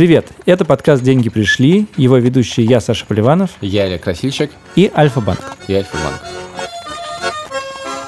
[0.00, 3.50] Привет, это подкаст «Деньги пришли», его ведущие я, Саша Поливанов.
[3.60, 4.50] Я Олег Красильщик.
[4.74, 5.38] И Альфа-Банк.
[5.68, 6.22] И Альфа-Банк.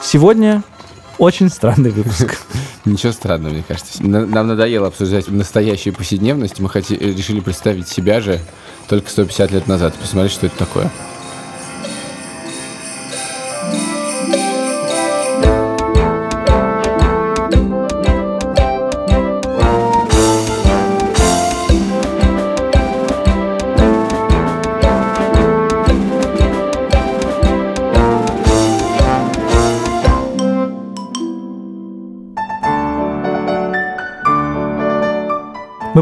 [0.02, 0.62] Сегодня
[1.18, 2.38] очень странный выпуск.
[2.86, 4.02] Ничего странного, мне кажется.
[4.02, 6.60] Нам надоело обсуждать настоящую повседневность.
[6.60, 8.40] Мы решили представить себя же
[8.88, 9.92] только 150 лет назад.
[9.96, 10.90] Посмотреть, что это такое.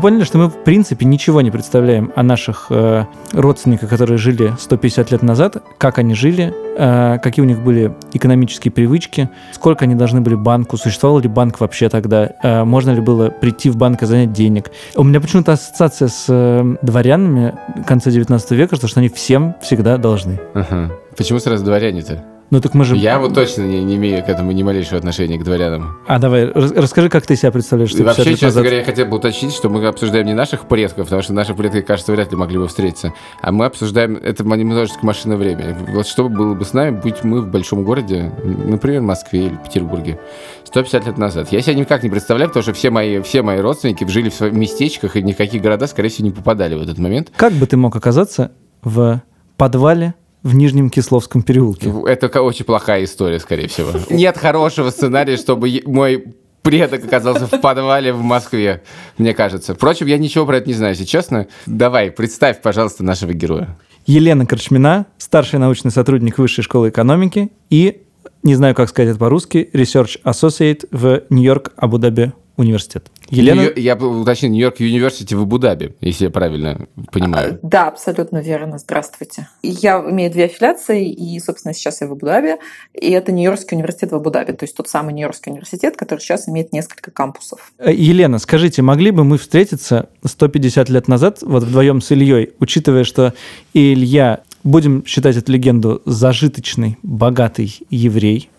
[0.01, 5.11] Поняли, что мы, в принципе, ничего не представляем о наших э, родственниках, которые жили 150
[5.11, 10.23] лет назад, как они жили, э, какие у них были экономические привычки, сколько они должны
[10.23, 14.07] были банку, существовал ли банк вообще тогда, э, можно ли было прийти в банк и
[14.07, 14.71] занять денег.
[14.97, 17.55] У меня почему-то ассоциация с э, дворянами
[17.87, 20.41] конца 19 века, что, что они всем всегда должны.
[20.55, 20.93] Ага.
[21.17, 22.25] Почему сразу дворяне-то?
[22.51, 22.97] Ну так мы же...
[22.97, 25.99] Я вот точно не, не имею к этому ни малейшего отношения к дворянам.
[26.09, 27.93] А давай, расскажи, как ты себя представляешь.
[27.93, 28.65] И вообще, честно назад...
[28.65, 31.81] говоря, я хотел бы уточнить, что мы обсуждаем не наших предков, потому что наши предки,
[31.81, 35.77] кажется, вряд ли могли бы встретиться, а мы обсуждаем, это немножечко машина времени.
[35.93, 40.19] Вот что было бы с нами, будь мы в большом городе, например, Москве или Петербурге,
[40.65, 41.53] 150 лет назад.
[41.53, 44.55] Я себя никак не представляю, потому что все мои, все мои родственники жили в своих
[44.55, 47.31] местечках и никаких города, скорее всего, не попадали в этот момент.
[47.37, 48.51] Как бы ты мог оказаться
[48.83, 49.23] в
[49.57, 51.93] подвале в Нижнем Кисловском переулке.
[52.07, 53.93] Это очень плохая история, скорее всего.
[54.11, 58.83] Нет хорошего сценария, чтобы мой предок оказался в подвале в Москве,
[59.19, 59.75] мне кажется.
[59.75, 61.47] Впрочем, я ничего про это не знаю, если честно.
[61.67, 63.79] Давай, представь, пожалуйста, нашего героя.
[64.07, 68.03] Елена Корчмина, старший научный сотрудник Высшей школы экономики и,
[68.43, 73.11] не знаю, как сказать это по-русски, Research Associate в Нью-Йорк Абу-Даби университет.
[73.31, 73.61] Елена?
[73.61, 77.61] Нью- я уточню, Нью-Йорк Юниверсити в Абу-Даби, если я правильно понимаю.
[77.63, 78.79] А, да, абсолютно верно.
[78.79, 79.49] Здравствуйте.
[79.63, 82.57] Я имею две аффилиации, и, собственно, сейчас я в Абу-Даби,
[82.95, 86.73] и это Нью-Йоркский университет в Абу-Даби, то есть тот самый Нью-Йоркский университет, который сейчас имеет
[86.73, 87.73] несколько кампусов.
[87.79, 93.05] Э, Елена, скажите, могли бы мы встретиться 150 лет назад, вот вдвоем с Ильей, учитывая,
[93.05, 93.33] что
[93.75, 98.51] и Илья, будем считать эту легенду, зажиточный, богатый еврей,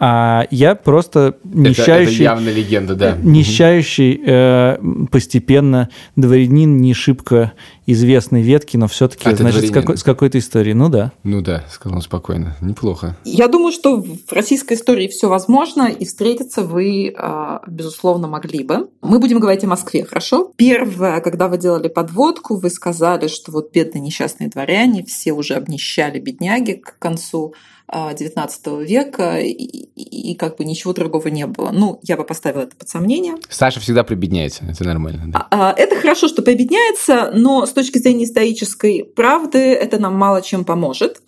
[0.00, 2.02] а я просто нищающий...
[2.02, 3.16] Это, это явно легенда, да.
[3.22, 4.78] Нищающий э,
[5.10, 7.52] постепенно дворянин не шибко
[7.86, 10.74] известной ветки, но все-таки, а значит, с, какой, с какой-то историей.
[10.74, 11.12] Ну да.
[11.24, 12.56] Ну да, сказал спокойно.
[12.60, 13.16] Неплохо.
[13.24, 18.90] Я думаю, что в российской истории все возможно, и встретиться вы, а, безусловно, могли бы.
[19.00, 20.52] Мы будем говорить о Москве, хорошо?
[20.56, 26.20] Первое, когда вы делали подводку, вы сказали, что вот бедные несчастные дворяне, все уже обнищали
[26.20, 27.54] бедняги к концу
[27.90, 31.70] XIX века, и, и, и как бы ничего другого не было.
[31.72, 33.36] Ну, я бы поставила это под сомнение.
[33.48, 35.24] Саша всегда прибедняется, это нормально.
[35.28, 35.46] Да.
[35.50, 40.42] А, а, это хорошо, что прибедняется, но с точки зрения исторической правды это нам мало
[40.42, 41.22] чем поможет.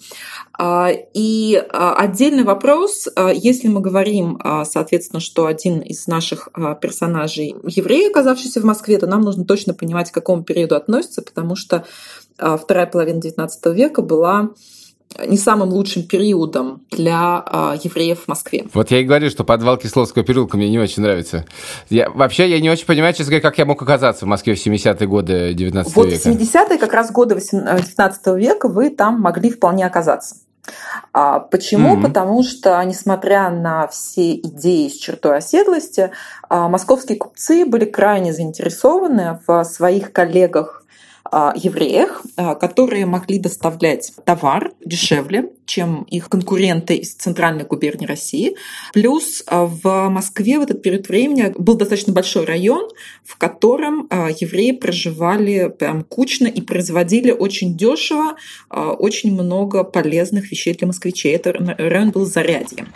[0.58, 6.48] А, и отдельный вопрос, если мы говорим, соответственно, что один из наших
[6.82, 11.56] персонажей еврей, оказавшийся в Москве, то нам нужно точно понимать, к какому периоду относится, потому
[11.56, 11.86] что
[12.36, 14.50] вторая половина XIX века была
[15.26, 18.66] не самым лучшим периодом для э, евреев в Москве.
[18.72, 21.44] Вот я и говорю, что подвал Кисловского переулка мне не очень нравится.
[21.88, 24.64] Я, вообще, я не очень понимаю, честно говоря, как я мог оказаться в Москве в
[24.64, 26.28] 70-е годы 19 вот века.
[26.28, 30.36] Вот 70-е, как раз годы 19 века, вы там могли вполне оказаться.
[31.12, 31.96] А, почему?
[31.96, 32.02] Mm-hmm.
[32.02, 36.10] Потому что, несмотря на все идеи с чертой оседлости,
[36.48, 40.79] а, московские купцы были крайне заинтересованы в своих коллегах
[41.56, 48.56] евреях, а, которые могли доставлять товар дешевле, чем их конкуренты из центральной губернии России.
[48.92, 52.88] Плюс а, в Москве в этот период времени был достаточно большой район,
[53.24, 58.36] в котором евреи проживали прям кучно и производили очень дешево
[58.70, 61.34] очень много полезных вещей для москвичей.
[61.34, 62.86] Это район был Зарядье.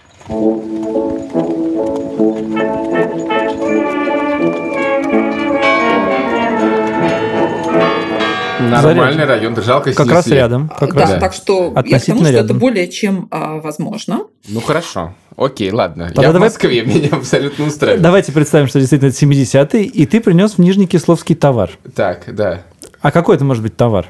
[8.60, 10.70] Нормальный район, жалко Как раз рядом.
[10.78, 11.20] Как да, раз.
[11.20, 14.22] так что я к тому, что это более чем а, возможно.
[14.48, 15.14] Ну хорошо.
[15.36, 16.06] Окей, ладно.
[16.08, 16.48] Тогда я давай...
[16.48, 18.02] в Москве, меня абсолютно устраивает.
[18.02, 21.70] Давайте представим, что действительно это 70-й, и ты принес в Нижний Кисловский товар.
[21.94, 22.62] Так, да.
[23.00, 24.06] А какой это может быть товар?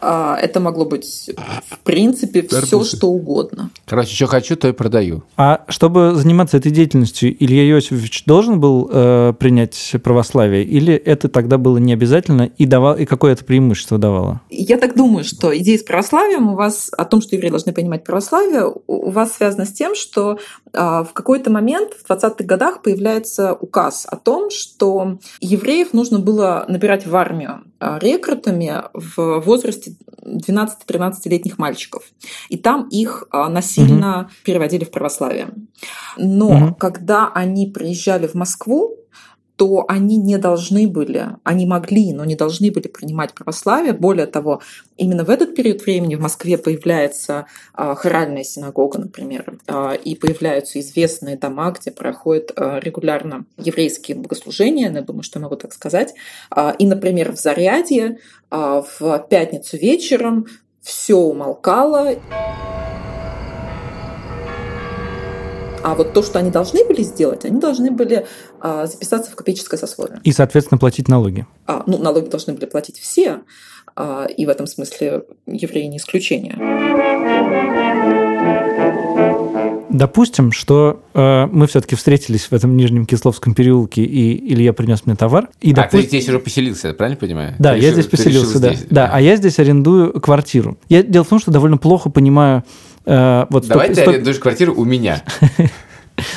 [0.00, 1.30] А, это могло быть,
[1.68, 3.70] в принципе, все, что угодно.
[3.86, 5.22] Короче, что хочу, то и продаю.
[5.36, 10.64] А чтобы заниматься этой деятельностью, Илья Иосифович должен был э, принять православие?
[10.64, 12.50] Или это тогда было не обязательно?
[12.58, 14.40] И, давал, и какое это преимущество давало?
[14.50, 18.04] Я так думаю, что идея с православием у вас, о том, что евреи должны понимать
[18.04, 20.38] православие, у вас связана с тем, что
[20.72, 26.64] э, в какой-то момент в 20-х годах появляется указ о том, что евреев нужно было
[26.68, 27.62] набирать в армию.
[27.80, 29.94] Рекрутами в возрасте
[30.24, 32.04] 12-13-летних мальчиков.
[32.48, 34.30] И там их насильно угу.
[34.44, 35.48] переводили в православие.
[36.16, 36.74] Но угу.
[36.74, 38.96] когда они приезжали в Москву,
[39.58, 43.92] то они не должны были, они могли, но не должны были принимать православие.
[43.92, 44.62] Более того,
[44.96, 50.78] именно в этот период времени в Москве появляется а, хоральная синагога, например, а, и появляются
[50.78, 56.14] известные дома, где проходят а, регулярно еврейские богослужения, я думаю, что я могу так сказать.
[56.78, 58.18] И, например, в Зарядье
[58.50, 60.46] в пятницу вечером
[60.82, 62.14] все умолкало.
[65.88, 68.26] А вот то, что они должны были сделать, они должны были
[68.60, 70.20] а, записаться в копееческое сословие.
[70.22, 71.46] И, соответственно, платить налоги.
[71.66, 73.40] А, ну, налоги должны были платить все,
[73.96, 76.56] а, и в этом смысле евреи не исключение.
[79.88, 85.16] Допустим, что э, мы все-таки встретились в этом Нижнем Кисловском переулке, и Илья принес мне
[85.16, 85.48] товар.
[85.62, 85.96] И, а допу...
[85.96, 87.54] ты здесь уже поселился, правильно понимаю?
[87.58, 88.74] Да, ты я решил, здесь поселился, да.
[88.74, 89.06] Здесь, да.
[89.06, 90.76] Да, а я здесь арендую квартиру.
[90.90, 92.64] Я, дело в том, что довольно плохо понимаю
[93.08, 94.10] Э, вот Давай 100, ты 100...
[94.10, 95.22] арендуешь квартиру у меня.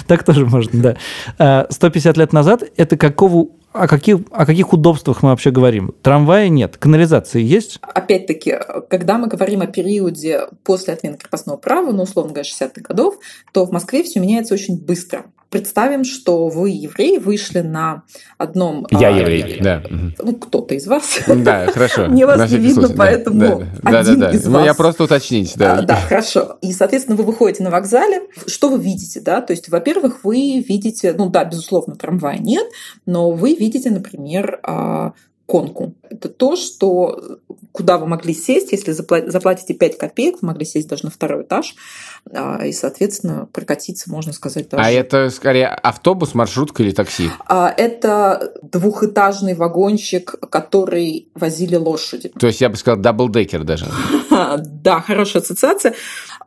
[0.05, 0.95] Так тоже можно,
[1.39, 1.67] да.
[1.71, 5.91] 150 э, лет назад это какого о каких, о каких удобствах мы вообще говорим?
[6.03, 7.79] Трамвая нет, канализации есть?
[7.81, 8.57] Опять-таки,
[8.89, 13.17] когда мы говорим о периоде после отмены крепостного права, ну, условно говоря, 60-х годов,
[13.53, 15.25] то в Москве все меняется очень быстро.
[15.51, 18.03] Представим, что вы, еврей, вышли на
[18.37, 18.87] одном...
[18.89, 19.83] Я а, еврей, да.
[19.89, 21.19] Ну, кто-то из вас.
[21.27, 22.05] Да, хорошо.
[22.07, 24.65] Мне вас не видно, поэтому да, один да, да, из ну, вас.
[24.65, 25.79] Я просто уточнить, да.
[25.79, 26.57] А, да, хорошо.
[26.61, 28.21] И, соответственно, вы выходите на вокзале.
[28.47, 29.41] Что вы видите, да?
[29.41, 32.67] То есть, во-первых, вы видите, ну да, безусловно, трамвая нет,
[33.05, 35.11] но вы видите, например, а,
[35.51, 35.95] конку.
[36.09, 37.39] Это то, что
[37.73, 41.75] куда вы могли сесть, если заплатите 5 копеек, вы могли сесть даже на второй этаж,
[42.33, 44.81] а, и, соответственно, прокатиться, можно сказать, даже.
[44.81, 47.29] А это скорее автобус, маршрутка или такси?
[47.47, 52.31] А, это двухэтажный вагончик, который возили лошади.
[52.39, 53.87] То есть я бы сказал double-decker даже.
[54.81, 55.93] Да, хорошая ассоциация.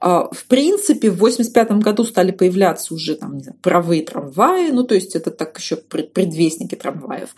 [0.00, 4.94] А, в принципе, в 85 году стали появляться уже там, знаю, паровые трамваи, ну, то
[4.94, 7.34] есть это так еще предвестники трамваев.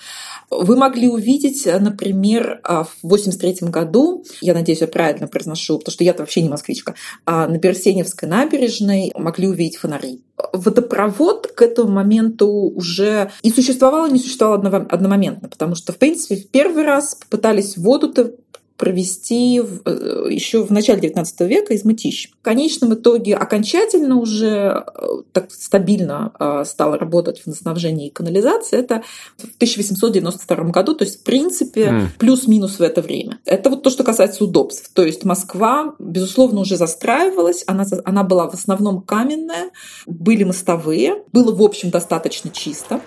[0.51, 6.23] Вы могли увидеть, например, в 83 году, я надеюсь, я правильно произношу, потому что я-то
[6.23, 6.95] вообще не москвичка,
[7.27, 10.23] на Берсеневской набережной могли увидеть фонари.
[10.53, 16.37] Водопровод к этому моменту уже и существовал, и не существовал одномоментно, потому что, в принципе,
[16.37, 18.33] в первый раз попытались воду-то
[18.77, 22.31] провести э, еще в начале XIX века из мытищ.
[22.41, 28.79] В конечном итоге окончательно уже э, так стабильно э, стала работать в снабжении и канализации.
[28.79, 29.03] Это
[29.39, 32.07] в 1892 году, то есть в принципе mm.
[32.19, 33.39] плюс-минус в это время.
[33.45, 34.91] Это вот то, что касается удобств.
[34.93, 39.71] То есть Москва, безусловно, уже застраивалась, она, она была в основном каменная,
[40.07, 43.01] были мостовые, было в общем достаточно чисто.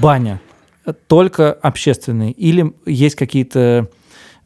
[0.00, 0.40] Баня
[1.06, 3.88] только общественные или есть какие-то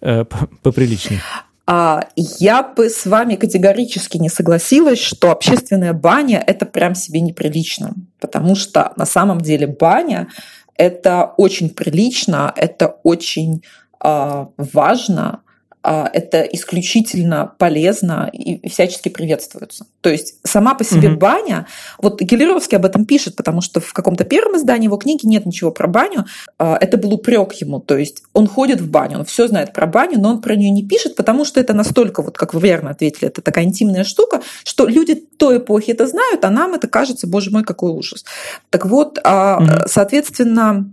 [0.01, 0.25] э,
[0.63, 1.21] поприличнее?
[1.67, 7.95] А, я бы с вами категорически не согласилась, что общественная баня это прям себе неприлично,
[8.21, 10.29] потому что на самом деле баня
[10.77, 13.63] это очень прилично, это очень
[14.05, 15.41] э, важно,
[15.85, 19.87] это исключительно полезно и всячески приветствуется.
[20.01, 21.17] То есть сама по себе mm-hmm.
[21.17, 21.67] баня,
[21.99, 25.73] вот Гелеровский об этом пишет, потому что в каком-то первом издании его книги нет ничего
[25.73, 26.27] про баню.
[26.59, 29.87] А, это был упрек ему, то есть он ходит в баню, он все знает про
[29.87, 32.91] баню, но он про нее не пишет, потому что это настолько, вот как вы верно
[32.91, 37.27] ответили, это такая интимная штука, что люди той эпохи это знают, а нам это кажется,
[37.27, 38.25] боже мой, какой ужас.
[38.71, 39.85] Так вот, mm-hmm.
[39.87, 40.93] соответственно,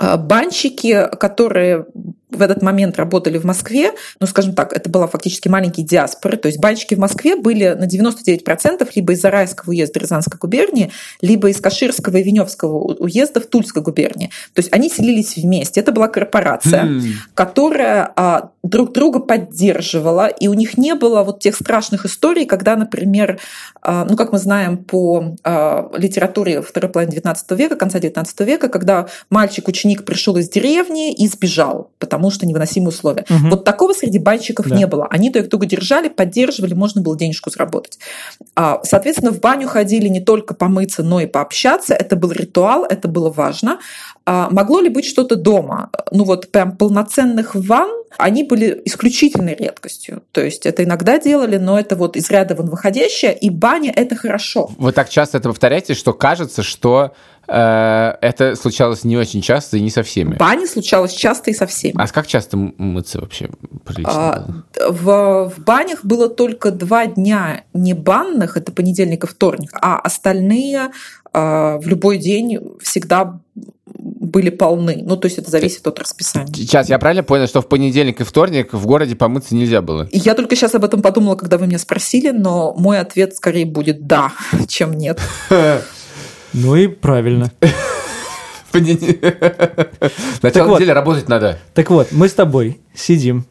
[0.00, 1.86] банщики, которые
[2.32, 6.48] в этот момент работали в Москве, ну, скажем так, это была фактически маленькие диаспоры, то
[6.48, 11.60] есть банщики в Москве были на 99% либо из Зарайского уезда Рязанской губернии, либо из
[11.60, 14.28] Каширского и Веневского уезда в Тульской губернии.
[14.54, 15.80] То есть они селились вместе.
[15.80, 17.02] Это была корпорация, mm.
[17.34, 22.76] которая а, друг друга поддерживала, и у них не было вот тех страшных историй, когда,
[22.76, 23.40] например,
[23.80, 28.68] а, ну, как мы знаем по а, литературе второй половины XIX века, конца XIX века,
[28.68, 33.24] когда мальчик-ученик пришел из деревни и сбежал, потому потому что невыносимые условия.
[33.28, 33.48] Угу.
[33.50, 34.76] Вот такого среди банщиков да.
[34.76, 35.08] не было.
[35.10, 37.98] Они друг друга держали, поддерживали, можно было денежку заработать.
[38.54, 41.94] А, соответственно, в баню ходили не только помыться, но и пообщаться.
[41.94, 43.80] Это был ритуал, это было важно.
[44.24, 45.90] А могло ли быть что-то дома?
[46.12, 50.22] Ну вот прям полноценных ванн, они были исключительной редкостью.
[50.32, 54.16] То есть это иногда делали, но это вот из ряда вон выходящее, и баня— это
[54.16, 54.70] хорошо.
[54.78, 57.12] Вы так часто это повторяете, что кажется, что
[57.48, 60.34] э, это случалось не очень часто и не со всеми.
[60.34, 61.96] В бане случалось часто и со всеми.
[62.00, 63.50] А как часто мыться вообще
[63.84, 69.70] прилично а, в, в банях было только два дня не банных, это понедельник и вторник,
[69.80, 70.90] а остальные
[71.32, 75.02] а, в любой день всегда были полны.
[75.04, 76.52] Ну, то есть это зависит от расписания.
[76.54, 80.08] Сейчас я правильно понял, что в понедельник и вторник в городе помыться нельзя было?
[80.10, 84.06] Я только сейчас об этом подумала, когда вы меня спросили, но мой ответ скорее будет
[84.06, 84.32] «да»,
[84.68, 85.20] чем «нет».
[86.54, 87.50] Ну и правильно.
[88.74, 91.58] Начало недели работать надо.
[91.72, 93.46] Так вот, мы с тобой сидим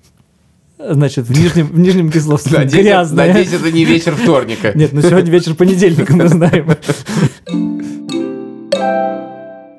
[0.77, 2.58] значит, в Нижнем, в Нижнем Кисловске.
[2.58, 3.27] Надеюсь, грязная.
[3.27, 4.72] Надеюсь, это не вечер вторника.
[4.75, 6.75] Нет, ну сегодня вечер понедельника, мы знаем.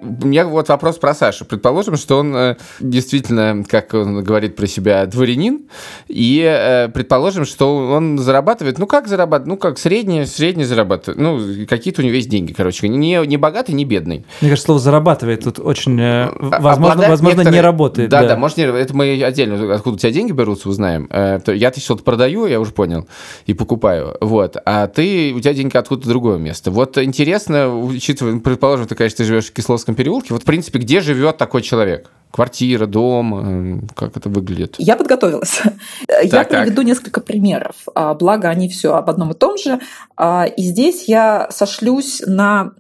[0.03, 1.45] У меня вот вопрос про Сашу.
[1.45, 5.63] Предположим, что он э, действительно, как он говорит про себя, дворянин,
[6.09, 11.67] и э, предположим, что он зарабатывает, ну как зарабатывает, ну как средний, средний зарабатывает, ну
[11.67, 14.25] какие-то у него есть деньги, короче, не, не богатый, не бедный.
[14.41, 17.53] Мне кажется, слово зарабатывает тут очень, э, а, возможно, возможно некоторые...
[17.53, 18.11] не работает.
[18.11, 21.09] Да, да, да, может, не, это мы отдельно, откуда у тебя деньги берутся, узнаем.
[21.13, 23.07] Я-то что-то продаю, я уже понял,
[23.47, 26.71] и покупаю, вот, а ты, у тебя деньги откуда-то другое место.
[26.71, 30.35] Вот интересно, учитывая, предположим, ты, конечно, ты живешь в Кисловском переулке.
[30.35, 32.11] Вот, в принципе, где живет такой человек?
[32.31, 34.77] Квартира, дом, э, как это выглядит?
[34.79, 35.61] Я подготовилась.
[36.07, 36.85] Так, я приведу так.
[36.87, 37.77] несколько примеров.
[37.95, 39.81] А, благо, они все об одном и том же.
[40.17, 42.73] А, и здесь я сошлюсь на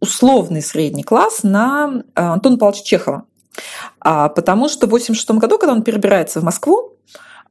[0.00, 3.24] условный средний класс на э, Антона Павловича Чехова.
[4.00, 6.96] А, потому что в 1986 году, когда он перебирается в Москву,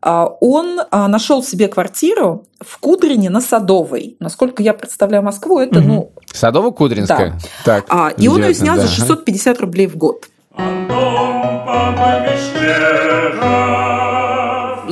[0.02, 4.16] он нашел себе квартиру в Кудрине на Садовой.
[4.20, 5.88] Насколько я представляю Москву, это, угу.
[5.88, 6.12] ну...
[6.34, 7.08] Садово-Кудринская?
[7.08, 7.38] Да.
[7.66, 8.84] Так, а, и он ее снял да.
[8.84, 10.26] за 650 рублей в год.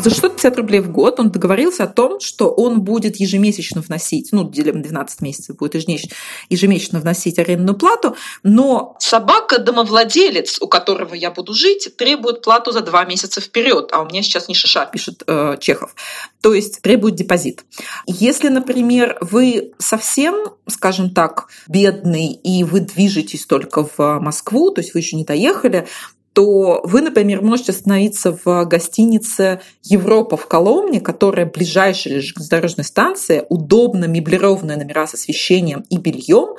[0.07, 4.49] За 650 рублей в год он договорился о том, что он будет ежемесячно вносить, ну,
[4.49, 11.97] делим 12 месяцев, будет ежемесячно вносить арендную плату, но собака-домовладелец, у которого я буду жить,
[11.97, 15.93] требует плату за два месяца вперед, а у меня сейчас не шиша, пишет э, Чехов.
[16.39, 17.65] То есть требует депозит.
[18.05, 24.93] Если, например, вы совсем, скажем так, бедный, и вы движетесь только в Москву, то есть
[24.93, 25.85] вы еще не доехали,
[26.37, 34.05] то вы, например, можете остановиться в гостинице «Европа» в Коломне, которая ближайшая железнодорожная станция, удобно
[34.05, 36.49] меблированные номера с освещением и бельем,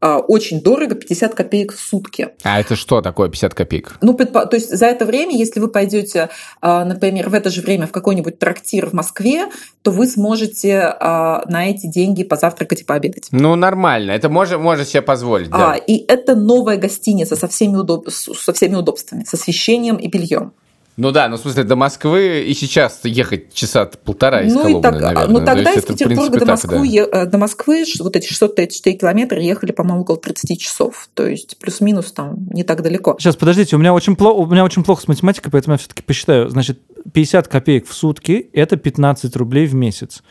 [0.00, 2.30] очень дорого, 50 копеек в сутки.
[2.42, 3.96] А это что такое 50 копеек?
[4.00, 6.30] Ну, то есть за это время, если вы пойдете,
[6.60, 9.46] а, например, в это же время в какой-нибудь трактир в Москве,
[9.82, 13.28] то вы сможете а, на эти деньги позавтракать и пообедать.
[13.30, 14.12] Ну, нормально.
[14.12, 15.76] Это можно, можно себе позволить, да.
[15.76, 18.08] И это новая гостиница со всеми, удоб...
[18.10, 20.52] со всеми удобствами, с освещением и бельем.
[20.96, 24.78] Ну да, ну в смысле до Москвы и сейчас ехать часа полтора из ну, Коломны,
[24.78, 25.26] и так, наверное.
[25.28, 27.22] Ну тогда из Петербурга до Москвы, так, да.
[27.22, 31.08] Э, до Москвы вот эти 634 километра ехали, по-моему, около 30 часов.
[31.14, 33.16] То есть плюс-минус там не так далеко.
[33.18, 36.02] Сейчас, подождите, у меня очень, плохо, у меня очень плохо с математикой, поэтому я все-таки
[36.02, 36.50] посчитаю.
[36.50, 36.80] Значит,
[37.12, 40.22] 50 копеек в сутки– это 15 рублей в месяц.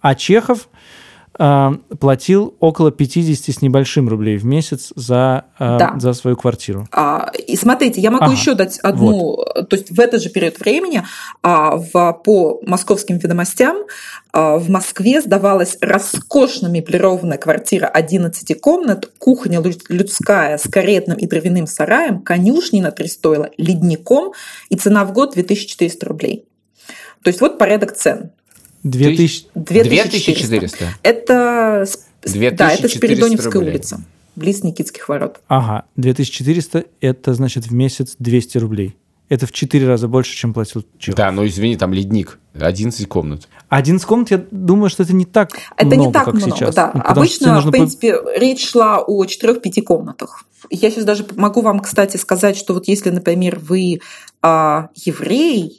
[0.00, 0.68] А Чехов
[1.36, 5.94] платил около 50 с небольшим рублей в месяц за, э, да.
[5.98, 6.88] за свою квартиру.
[6.92, 8.32] А, и смотрите, я могу ага.
[8.32, 9.68] еще дать одну, вот.
[9.68, 11.02] то есть в этот же период времени
[11.42, 13.78] а, в, по московским ведомостям
[14.32, 21.66] а, в Москве сдавалась роскошно меблированная квартира 11 комнат, кухня людская с каретным и дровяным
[21.66, 24.32] сараем, конюшни на три стоила, ледником,
[24.68, 26.46] и цена в год 2400 рублей.
[27.22, 28.32] То есть вот порядок цен.
[28.84, 29.46] 2000...
[29.54, 30.84] 2400?
[31.02, 31.86] Это,
[32.22, 33.70] 2400 да, это Спиридоневская рублей.
[33.74, 34.00] улица,
[34.36, 35.40] близ Никитских ворот.
[35.48, 38.96] Ага, 2400– это, значит, в месяц 200 рублей.
[39.30, 41.16] Это в 4 раза больше, чем платил Чехов.
[41.16, 43.48] Да, но извини, там ледник, 11 комнат.
[43.70, 46.74] 11 комнат, я думаю, что это не так это много, не так как много, сейчас.
[46.74, 46.90] да.
[46.90, 50.44] Обычно, в принципе, речь шла о 4-5 комнатах.
[50.70, 54.00] Я сейчас даже могу вам, кстати, сказать, что вот если, например, вы
[54.42, 55.78] а, еврей,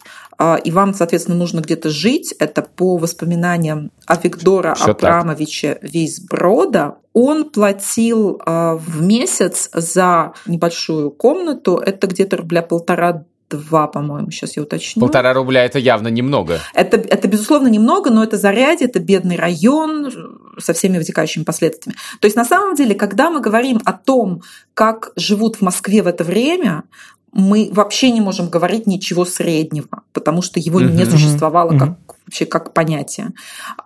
[0.63, 2.33] и вам, соответственно, нужно где-то жить.
[2.39, 5.91] Это по воспоминаниям Авигдора Все Абрамовича так.
[5.91, 6.97] Вейсброда.
[7.13, 14.57] Он платил а, в месяц за небольшую комнату, это где-то рубля полтора два, по-моему, сейчас
[14.57, 15.01] я уточню.
[15.01, 16.59] Полтора рубля это явно немного.
[16.73, 20.11] Это, это безусловно немного, но это заряде, это бедный район
[20.57, 21.97] со всеми вытекающими последствиями.
[22.19, 24.41] То есть на самом деле, когда мы говорим о том,
[24.73, 26.83] как живут в Москве в это время,
[27.35, 30.91] мы вообще не можем говорить ничего среднего, потому что его uh-huh.
[30.91, 31.79] не существовало uh-huh.
[31.79, 33.33] как вообще как понятие.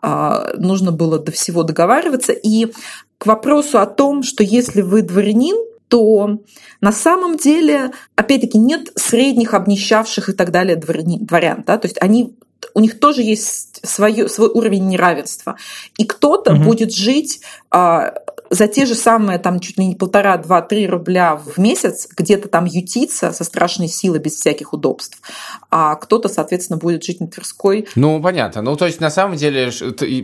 [0.02, 2.32] А, нужно было до всего договариваться.
[2.32, 2.72] И
[3.18, 6.38] к вопросу о том, что если вы дворянин, то
[6.80, 11.26] на самом деле, опять-таки, нет средних, обнищавших и так далее дворян.
[11.26, 11.80] дворян да?
[11.80, 12.38] То есть они
[12.76, 15.58] у них тоже есть свой, свой уровень неравенства.
[15.98, 16.66] И кто-то угу.
[16.66, 17.42] будет жить
[17.72, 18.14] а,
[18.50, 22.48] за те же самые там чуть ли не полтора, два, три рубля в месяц где-то
[22.48, 25.22] там ютиться со страшной силой без всяких удобств,
[25.70, 27.88] а кто-то, соответственно, будет жить на Тверской.
[27.96, 28.62] Ну, понятно.
[28.62, 29.72] Ну, то есть, на самом деле,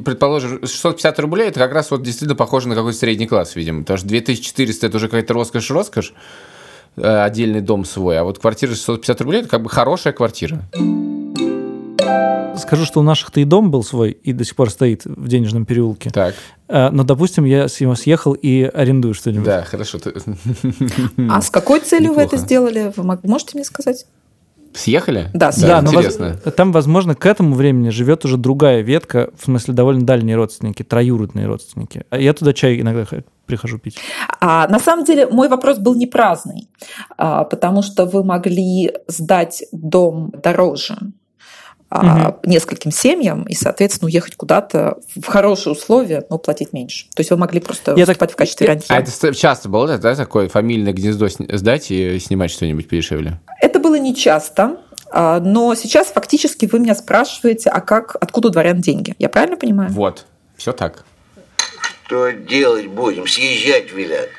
[0.04, 3.82] предположим, 650 рублей, это как раз вот действительно похоже на какой-то средний класс, видимо.
[3.82, 6.14] Потому что 2400 это уже какая-то роскошь-роскошь,
[6.98, 10.62] э, отдельный дом свой, а вот квартира 650 рублей это как бы хорошая квартира.
[12.58, 15.66] Скажу, что у наших-то и дом был свой, и до сих пор стоит в денежном
[15.66, 16.10] переулке.
[16.10, 16.36] Так.
[16.68, 19.46] Э, но, допустим, я с него съехал и арендую что-нибудь.
[19.46, 20.00] Да, хорошо.
[21.30, 22.92] А с какой целью вы это сделали?
[22.96, 24.06] Вы можете мне сказать?
[24.74, 25.30] Съехали?
[25.34, 25.86] Да, съехали.
[25.86, 26.40] Да, интересно.
[26.44, 30.84] Но, там, возможно, к этому времени живет уже другая ветка, в смысле, довольно дальние родственники,
[30.84, 32.04] троюродные родственники.
[32.10, 33.06] А я туда чай иногда
[33.46, 33.98] прихожу пить.
[34.42, 36.68] А, на самом деле, мой вопрос был не праздный,
[37.18, 40.98] а, потому что вы могли сдать дом дороже
[41.90, 42.40] угу.
[42.44, 47.06] нескольким семьям и, соответственно, уехать куда-то в хорошие условия, но платить меньше.
[47.16, 48.32] То есть вы могли просто Я выступать так...
[48.32, 48.96] в качестве рантье.
[48.96, 53.40] А это часто было, да, такое фамильное гнездо сдать и снимать что-нибудь подешевле?
[53.62, 54.78] Это было не часто.
[55.12, 59.14] А, но сейчас фактически вы меня спрашиваете, а как, откуда у дворян деньги?
[59.20, 59.92] Я правильно понимаю?
[59.92, 60.26] Вот,
[60.58, 61.06] все так.
[62.06, 63.28] Что делать будем?
[63.28, 64.30] Съезжать велят.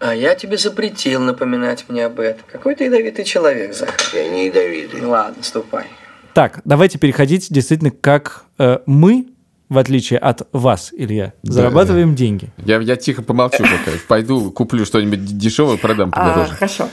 [0.00, 2.42] А я тебе запретил напоминать мне об этом.
[2.50, 4.00] Какой ты ядовитый человек, Захар.
[4.14, 5.00] Я не ядовитый.
[5.00, 5.86] Ну ладно, ступай.
[6.34, 9.26] Так, давайте переходить действительно, как э, мы,
[9.68, 12.16] в отличие от вас, Илья, да, зарабатываем да.
[12.16, 12.50] деньги.
[12.58, 13.96] Я, я тихо помолчу пока.
[14.08, 16.52] Пойду куплю что-нибудь дешевое, продам подороже.
[16.52, 16.88] А, хорошо.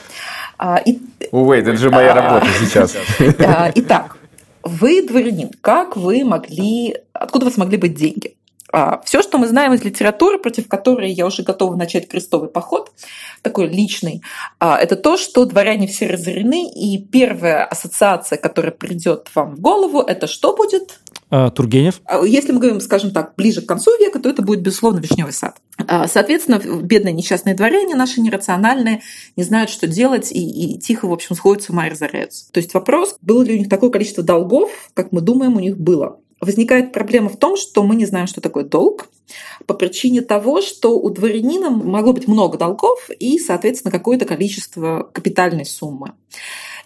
[0.58, 1.00] А, и...
[1.32, 2.96] Увы, это же моя работа сейчас.
[3.40, 4.18] А, итак,
[4.64, 5.52] вы дворянин.
[5.62, 6.96] Как вы могли...
[7.14, 8.37] Откуда у вас могли быть деньги?
[8.72, 12.92] А, Все, что мы знаем из литературы, против которой я уже готова начать крестовый поход,
[13.42, 14.22] такой личный,
[14.60, 20.02] а, это то, что дворяне все разорены, и первая ассоциация, которая придет вам в голову,
[20.02, 21.00] это что будет?
[21.30, 22.02] А, Тургенев.
[22.26, 25.58] Если мы говорим, скажем так, ближе к концу века, то это будет, безусловно, вишневый сад.
[26.08, 29.02] Соответственно, бедные несчастные дворяне, наши нерациональные,
[29.36, 32.52] не знают, что делать, и, и тихо, в общем, сходят с ума и разоряются.
[32.52, 35.78] То есть вопрос, было ли у них такое количество долгов, как мы думаем, у них
[35.78, 39.10] было возникает проблема в том, что мы не знаем, что такое долг,
[39.66, 45.66] по причине того, что у дворянина могло быть много долгов и, соответственно, какое-то количество капитальной
[45.66, 46.14] суммы.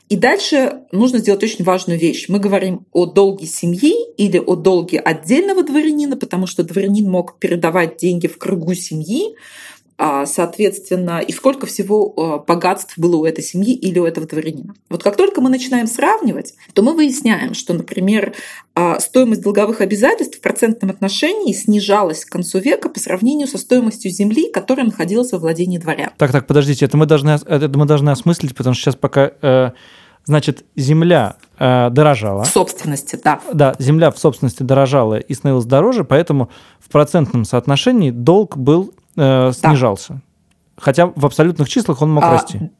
[0.09, 2.25] И дальше нужно сделать очень важную вещь.
[2.27, 7.95] Мы говорим о долге семьи или о долге отдельного дворянина, потому что дворянин мог передавать
[7.95, 9.35] деньги в кругу семьи,
[10.25, 14.73] соответственно, и сколько всего а, богатств было у этой семьи или у этого дворянина.
[14.89, 18.33] Вот как только мы начинаем сравнивать, то мы выясняем, что, например,
[18.73, 24.09] а, стоимость долговых обязательств в процентном отношении снижалась к концу века по сравнению со стоимостью
[24.09, 26.09] земли, которая находилась во владении дворян.
[26.17, 29.71] Так, так, подождите, это мы должны, это мы должны осмыслить, потому что сейчас пока э,
[30.23, 32.43] Значит, земля э, дорожала.
[32.43, 33.41] В собственности, да.
[33.53, 39.51] Да, земля в собственности дорожала и становилась дороже, поэтому в процентном соотношении долг был э,
[39.53, 40.13] снижался.
[40.13, 40.21] Да.
[40.77, 42.71] Хотя в абсолютных числах он мог а, расти.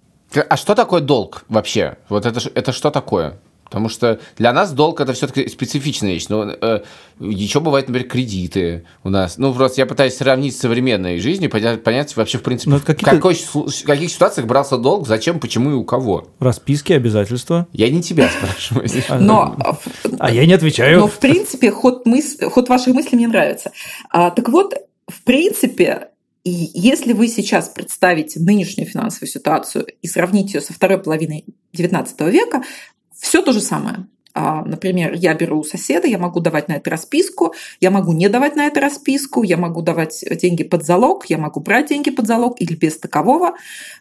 [0.50, 1.98] А что такое долг вообще?
[2.10, 3.40] Вот это, это что такое?
[3.72, 6.26] Потому что для нас долг это все-таки специфичная вещь.
[6.28, 6.82] Но э,
[7.22, 9.38] еще бывают, например, кредиты у нас.
[9.38, 13.34] Ну, просто я пытаюсь сравнить с современной жизнью, понять, понять вообще, в принципе, в какой,
[13.34, 16.28] в каких ситуациях брался долг, зачем, почему и у кого.
[16.40, 17.66] Расписки, обязательства.
[17.72, 18.90] Я не тебя спрашиваю.
[19.22, 19.56] Но,
[20.20, 21.00] а я не отвечаю.
[21.00, 22.38] Но, в принципе, ход, мыс...
[22.52, 23.72] ход ваших мыслей мне нравится.
[24.10, 24.74] А, так вот,
[25.08, 26.10] в принципе,
[26.44, 32.32] и если вы сейчас представите нынешнюю финансовую ситуацию и сравните ее со второй половиной XIX
[32.32, 32.64] века,
[33.16, 34.08] все то же самое.
[34.34, 38.30] А, например, я беру у соседа, я могу давать на это расписку, я могу не
[38.30, 42.28] давать на это расписку, я могу давать деньги под залог, я могу брать деньги под
[42.28, 43.56] залог или без такового.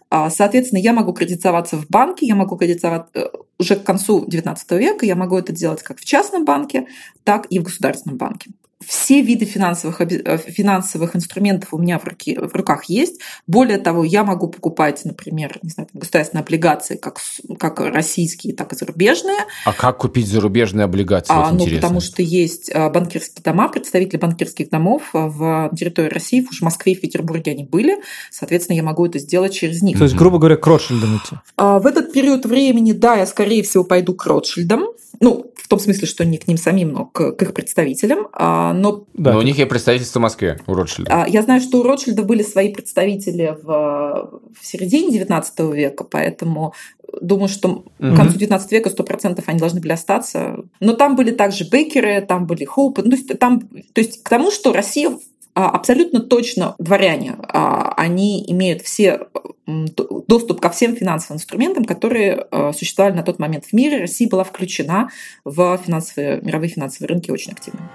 [0.09, 3.26] А, соответственно, я могу кредитоваться в банке, я могу кредитоваться э,
[3.59, 6.87] уже к концу XIX века, я могу это делать как в частном банке,
[7.24, 8.50] так и в государственном банке
[8.86, 13.20] все виды финансовых, э, финансовых инструментов у меня в, руке, в руках есть.
[13.46, 17.18] Более того, я могу покупать, например, не знаю, государственные облигации, как,
[17.58, 19.38] как российские, так и зарубежные.
[19.64, 21.32] А как купить зарубежные облигации?
[21.32, 26.08] А, вот ну, потому что есть э, банкирские дома, представители банкирских домов э, в территории
[26.08, 27.98] России, уж в Москве и в Петербурге они были.
[28.30, 29.98] Соответственно, я могу это сделать через них.
[29.98, 31.36] То есть, грубо говоря, к Ротшильдам идти?
[31.56, 34.86] А, в этот период времени, да, я, скорее всего, пойду к Ротшильдам.
[35.20, 38.28] Ну, в том смысле, что не к ним самим, но к, к их представителям.
[38.32, 41.22] А, но, да, но у них есть представительство в Москве, у Ротшильда.
[41.22, 46.74] А, я знаю, что у Ротшильда были свои представители в, в середине XIX века, поэтому
[47.20, 50.64] думаю, что к концу XIX века 100% они должны были остаться.
[50.80, 53.02] Но там были также Бекеры, там были Хоупы.
[53.04, 55.11] Ну, там, то есть к тому, что Россия
[55.54, 59.26] а, абсолютно точно дворяне, а, они имеют все
[59.66, 64.00] доступ ко всем финансовым инструментам, которые а, существовали на тот момент в мире.
[64.00, 65.11] Россия была включена
[65.44, 67.90] в финансовые, мировые финансовые рынки очень активно.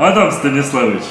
[0.00, 1.02] Адам Станиславович,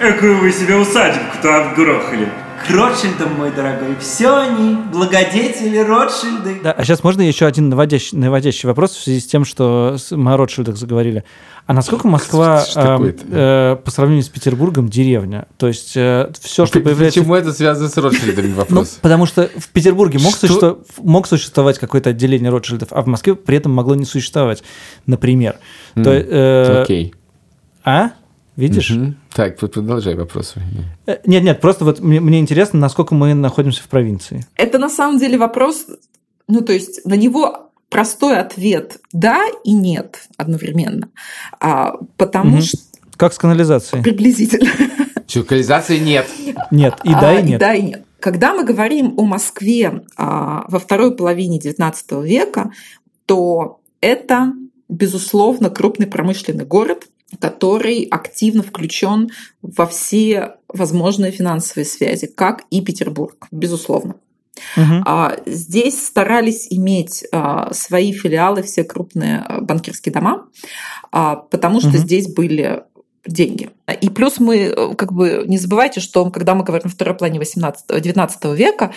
[0.00, 2.26] экую вы себе усадебку-то отгрохали.
[2.66, 3.96] к Ротшильдам, мой дорогой.
[4.00, 6.60] Все они благодетели Ротшильды.
[6.64, 10.32] Да, а сейчас можно еще один наводящий, наводящий вопрос в связи с тем, что мы
[10.32, 11.24] о Ротшильдах заговорили.
[11.66, 15.46] А насколько Москва э, э, по сравнению с Петербургом деревня?
[15.58, 17.20] То есть э, все, что появляется...
[17.20, 18.92] Почему это связано с Ротшильдами вопрос?
[18.94, 23.34] Ну, потому что в Петербурге мог, существовать, мог существовать какое-то отделение Ротшильдов, а в Москве
[23.34, 24.62] при этом могло не существовать,
[25.04, 25.56] например.
[25.94, 27.14] Mm, То, э, окей.
[27.84, 28.12] А?
[28.60, 28.90] Видишь?
[28.90, 29.14] Угу.
[29.34, 30.54] Так, продолжай вопрос.
[31.06, 34.46] Э, нет, нет, просто вот мне, мне интересно, насколько мы находимся в провинции.
[34.54, 35.86] Это на самом деле вопрос,
[36.46, 41.08] ну то есть на него простой ответ «да» и «нет» одновременно.
[41.58, 42.62] А, потому угу.
[42.62, 42.78] что...
[43.16, 44.02] Как с канализацией?
[44.02, 44.70] Приблизительно.
[45.26, 46.26] Что, канализации нет?
[46.70, 47.56] Нет, и да, а, и нет.
[47.56, 48.04] И да, и нет.
[48.20, 52.72] Когда мы говорим о Москве а, во второй половине XIX века,
[53.26, 54.52] то это,
[54.88, 57.06] безусловно, крупный промышленный город,
[57.38, 59.30] который активно включен
[59.62, 64.16] во все возможные финансовые связи, как и Петербург, безусловно.
[64.76, 65.04] Угу.
[65.46, 70.48] Здесь старались иметь а, свои филиалы все крупные а, банкирские дома,
[71.10, 71.96] потому что угу.
[71.96, 72.82] здесь были
[73.26, 73.70] деньги.
[74.00, 77.38] И плюс мы, э, как бы, не забывайте, что когда мы говорим о второй плане
[77.38, 78.92] 18-19 века,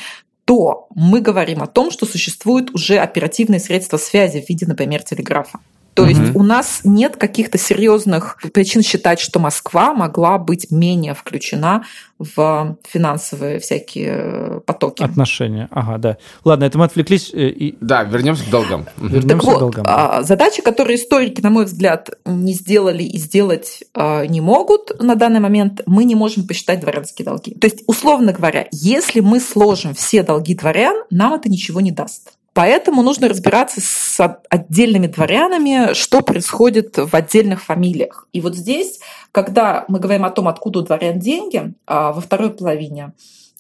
[0.46, 5.60] то мы говорим о том, что существуют уже оперативные средства связи в виде, например, телеграфа.
[5.93, 6.10] То угу.
[6.10, 11.84] есть у нас нет каких-то серьезных причин считать, что Москва могла быть менее включена
[12.17, 15.03] в финансовые всякие потоки.
[15.03, 16.17] Отношения, ага, да.
[16.45, 17.32] Ладно, это мы отвлеклись.
[17.34, 17.75] Э, и...
[17.82, 18.86] Да, вернемся к долгам.
[18.97, 19.84] Вернемся так вот, к долгам.
[19.84, 20.23] Да.
[20.23, 25.39] Задачи, которые историки, на мой взгляд, не сделали и сделать а, не могут на данный
[25.39, 27.53] момент, мы не можем посчитать дворянские долги.
[27.56, 32.34] То есть, условно говоря, если мы сложим все долги дворян, нам это ничего не даст.
[32.53, 38.27] Поэтому нужно разбираться с отдельными дворянами, что происходит в отдельных фамилиях.
[38.31, 38.99] И вот здесь,
[39.31, 43.13] когда мы говорим о том, откуда у дворян деньги, а, во второй половине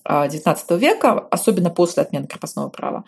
[0.05, 3.03] XIX а, века, особенно после отмены крепостного права,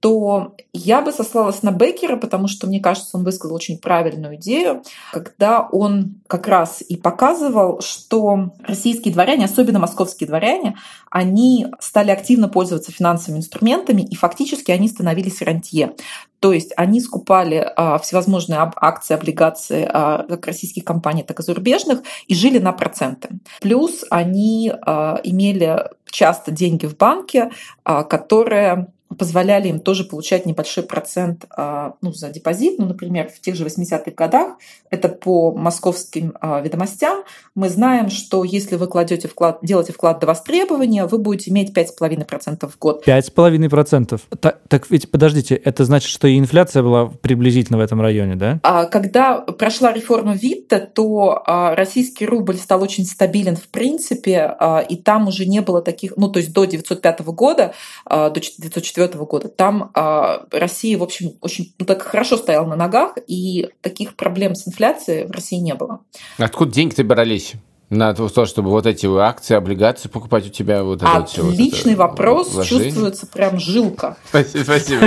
[0.00, 4.82] то я бы сослалась на Беккера, потому что, мне кажется, он высказал очень правильную идею,
[5.12, 10.76] когда он как раз и показывал, что российские дворяне, особенно московские дворяне,
[11.10, 15.94] они стали активно пользоваться финансовыми инструментами, и фактически они становились рантье.
[16.40, 22.02] То есть они скупали а, всевозможные акции, облигации а, как российских компаний, так и зарубежных,
[22.28, 23.30] и жили на проценты.
[23.60, 27.50] Плюс они а, имели часто деньги в банке,
[27.82, 32.78] а, которые позволяли им тоже получать небольшой процент а, ну, за депозит.
[32.78, 34.56] Ну, например, в тех же 80-х годах,
[34.90, 40.26] это по московским а, ведомостям, мы знаем, что если вы кладете вклад, делаете вклад до
[40.26, 43.06] востребования, вы будете иметь 5,5% в год.
[43.06, 44.20] 5,5%?
[44.40, 48.60] Так, так ведь, подождите, это значит, что и инфляция была приблизительно в этом районе, да?
[48.62, 54.54] А, когда прошла реформа Витта, то российский рубль стал очень стабилен в принципе,
[54.88, 57.72] и там уже не было таких, ну, то есть до 1905 года,
[58.06, 59.48] до 1904 2004 года.
[59.48, 64.54] Там э, Россия, в общем, очень ну, так хорошо стояла на ногах, и таких проблем
[64.54, 66.00] с инфляцией в России не было.
[66.38, 67.54] Откуда деньги-то брались?
[67.90, 72.52] на то, чтобы вот эти акции, облигации покупать у тебя вот Отличный вот это вопрос,
[72.52, 72.90] вложение.
[72.90, 74.18] чувствуется прям жилка.
[74.28, 75.06] Спасибо, спасибо.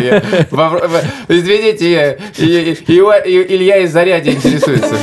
[1.28, 4.96] Извините, Илья из Зарядья интересуется.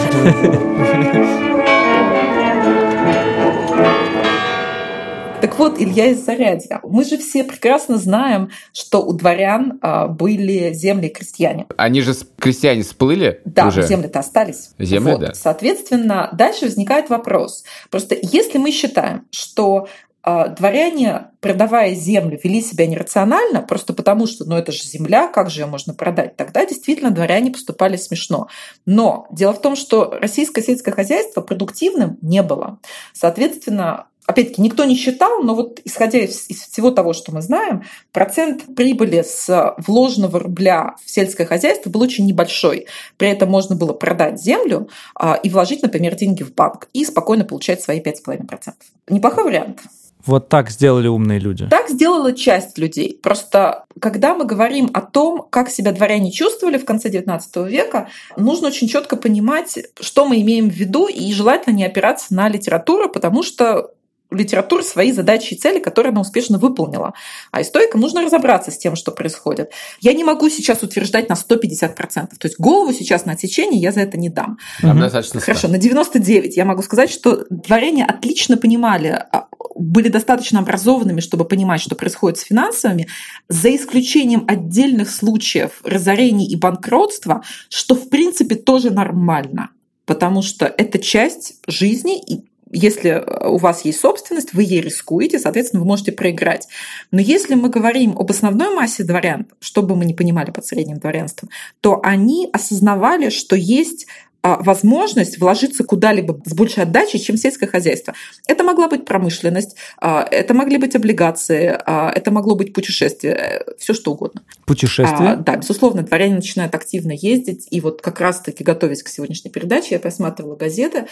[5.58, 6.78] Так вот, Илья из Зарядья.
[6.84, 11.66] Мы же все прекрасно знаем, что у дворян а, были земли крестьяне.
[11.76, 13.84] Они же крестьяне сплыли Да, уже?
[13.84, 14.70] земли-то остались.
[14.78, 15.20] Земли, вот.
[15.20, 15.34] да.
[15.34, 17.64] Соответственно, дальше возникает вопрос.
[17.90, 19.88] Просто если мы считаем, что
[20.22, 25.50] а, дворяне, продавая землю, вели себя нерационально, просто потому что, ну это же земля, как
[25.50, 26.36] же ее можно продать?
[26.36, 28.46] Тогда действительно дворяне поступали смешно.
[28.86, 32.78] Но дело в том, что российское сельское хозяйство продуктивным не было.
[33.12, 37.82] Соответственно, опять-таки, никто не считал, но вот исходя из, из всего того, что мы знаем,
[38.12, 42.86] процент прибыли с вложенного рубля в сельское хозяйство был очень небольшой.
[43.16, 47.44] При этом можно было продать землю а, и вложить, например, деньги в банк и спокойно
[47.44, 48.74] получать свои 5,5%.
[49.08, 49.80] Неплохой вариант.
[50.26, 51.66] Вот так сделали умные люди.
[51.70, 53.18] Так сделала часть людей.
[53.22, 58.68] Просто когда мы говорим о том, как себя дворяне чувствовали в конце XIX века, нужно
[58.68, 63.42] очень четко понимать, что мы имеем в виду, и желательно не опираться на литературу, потому
[63.42, 63.92] что
[64.30, 67.14] литературы свои задачи и цели, которые она успешно выполнила.
[67.50, 69.70] А историкам нужно разобраться с тем, что происходит.
[70.00, 71.94] Я не могу сейчас утверждать на 150%.
[71.96, 74.58] То есть голову сейчас на отсечение я за это не дам.
[74.82, 74.98] Угу.
[74.98, 81.20] Достаточно Хорошо, на 99 я могу сказать, что дворяне отлично понимали, а, были достаточно образованными,
[81.20, 83.08] чтобы понимать, что происходит с финансовыми,
[83.48, 89.70] за исключением отдельных случаев разорений и банкротства, что в принципе тоже нормально
[90.08, 95.80] потому что это часть жизни, и если у вас есть собственность, вы ей рискуете, соответственно,
[95.80, 96.68] вы можете проиграть.
[97.10, 100.98] Но если мы говорим об основной массе дворян, что бы мы не понимали под средним
[100.98, 101.50] дворянством,
[101.80, 104.06] то они осознавали, что есть
[104.42, 108.14] возможность вложиться куда-либо с большей отдачей, чем сельское хозяйство.
[108.46, 113.64] Это могла быть промышленность, а, это могли быть облигации, а, это могло быть путешествие, э,
[113.78, 114.42] все что угодно.
[114.64, 115.36] Путешествие?
[115.36, 119.98] Да, безусловно, дворяне начинают активно ездить, и вот как раз-таки готовясь к сегодняшней передаче, я
[119.98, 121.06] просматривала газеты,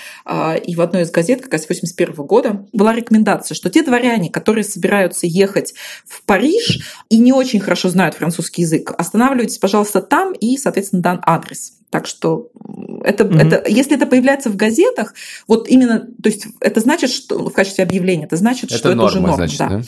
[0.65, 4.65] и в одной из газет, как раз 81 года, была рекомендация, что те дворяне, которые
[4.65, 10.57] собираются ехать в Париж и не очень хорошо знают французский язык, останавливайтесь, пожалуйста, там и,
[10.57, 11.76] соответственно, дан адрес.
[11.91, 12.49] Так что
[13.05, 13.47] это, mm-hmm.
[13.47, 15.15] это, если это появляется в газетах,
[15.47, 19.03] вот именно, то есть это значит, что в качестве объявления, это значит, это что норма,
[19.03, 19.37] это уже норма.
[19.37, 19.69] Значит, да.
[19.69, 19.83] Да?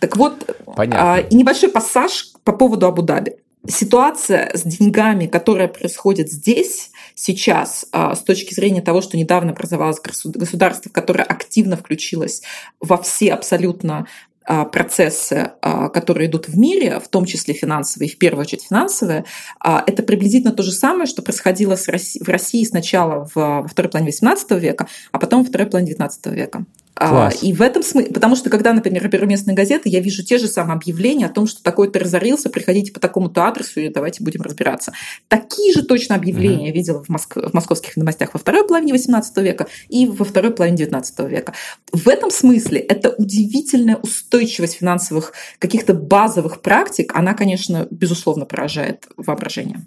[0.00, 1.14] Так вот, Понятно.
[1.14, 3.36] А, и небольшой пассаж по поводу Абу-Даби.
[3.68, 10.00] Ситуация с деньгами, которая происходит здесь, сейчас, а, с точки зрения того, что недавно образовалось
[10.00, 12.42] государство, которое активно включилось
[12.80, 14.06] во все абсолютно
[14.44, 19.24] процессы, а, которые идут в мире, в том числе финансовые, в первую очередь финансовые,
[19.60, 24.58] а, это приблизительно то же самое, что происходило в России сначала во второй половине XVIII
[24.58, 26.64] века, а потом во второй половине XIX века.
[26.94, 27.42] Класс.
[27.42, 30.38] И в этом смысле, потому что когда, например, я беру местные газеты, я вижу те
[30.38, 34.42] же самые объявления о том, что такой-то разорился, приходите по такому-то адресу и давайте будем
[34.42, 34.92] разбираться.
[35.28, 37.36] Такие же точно объявления я видела в, Моск...
[37.36, 41.54] в московских новостях во второй половине XVIII века и во второй половине XIX века.
[41.92, 49.80] В этом смысле это удивительная устойчивость финансовых каких-то базовых практик, она, конечно, безусловно поражает воображение.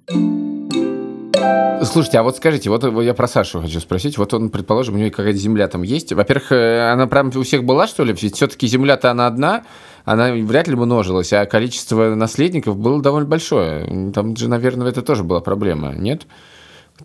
[1.83, 4.17] Слушайте, а вот скажите, вот я про Сашу хочу спросить.
[4.17, 6.13] Вот он, предположим, у него какая-то земля там есть.
[6.13, 8.13] Во-первых, э, она прям у всех была, что ли?
[8.13, 9.63] Все-таки земля-то она одна,
[10.03, 14.11] она вряд ли множилась, а количество наследников было довольно большое.
[14.11, 15.99] Там же, наверное, это тоже была проблема, нет?
[15.99, 16.23] Нет.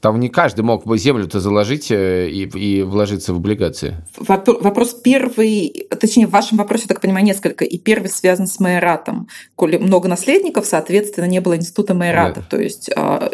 [0.01, 3.97] Там не каждый мог бы землю-то заложить э, и, и вложиться в облигации.
[4.19, 7.65] Вопрос первый, точнее, в вашем вопросе, так понимаю, несколько.
[7.65, 9.27] И первый связан с майоратом.
[9.57, 12.41] Коли много наследников, соответственно, не было института майората.
[12.41, 12.47] Да.
[12.49, 13.31] То есть, а,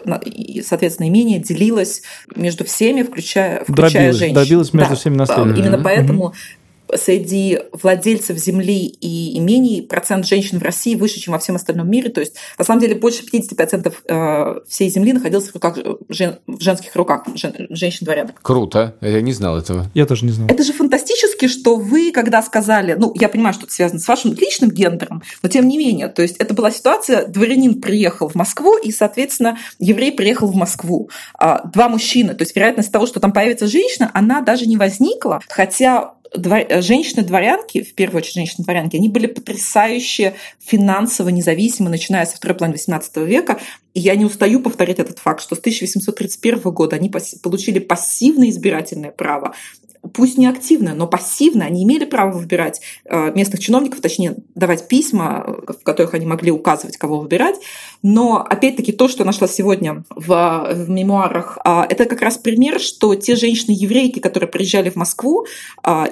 [0.65, 2.03] соответственно, имение делилось
[2.35, 4.35] между всеми, включая, включая дробилось, женщин.
[4.35, 4.97] Дробилось между да.
[4.97, 5.59] всеми наследниками.
[5.59, 6.35] Именно поэтому
[6.95, 12.11] среди владельцев земли и имений процент женщин в России выше, чем во всем остальном мире.
[12.11, 16.95] То есть, на самом деле, больше 50% э, всей земли находилось в, руках, в женских
[16.97, 18.33] руках женщин-дворян.
[18.43, 18.95] Круто.
[19.01, 19.87] Я не знал этого.
[19.95, 20.49] Я тоже не знал.
[20.49, 24.33] Это же фантастически, что вы, когда сказали, ну, я понимаю, что это связано с вашим
[24.35, 28.77] личным гендером, но тем не менее, то есть это была ситуация, дворянин приехал в Москву,
[28.79, 31.11] и, соответственно, еврей приехал в Москву.
[31.39, 35.41] А, два мужчины, то есть вероятность того, что там появится женщина, она даже не возникла,
[35.49, 42.57] хотя Э, женщины-дворянки, в первую очередь женщины-дворянки, они были потрясающе финансово независимы, начиная со второй
[42.57, 43.61] половины XVIII века.
[43.95, 47.11] И я не устаю повторять этот факт, что с 1831 года они
[47.43, 49.55] получили пассивное избирательное право
[50.13, 55.59] пусть не активно, но пассивно, они имели право выбирать э, местных чиновников, точнее, давать письма,
[55.67, 57.57] в которых они могли указывать, кого выбирать.
[58.03, 63.15] Но, опять-таки, то, что нашла сегодня в, в мемуарах, а, это как раз пример, что
[63.15, 65.47] те женщины-еврейки, которые приезжали в Москву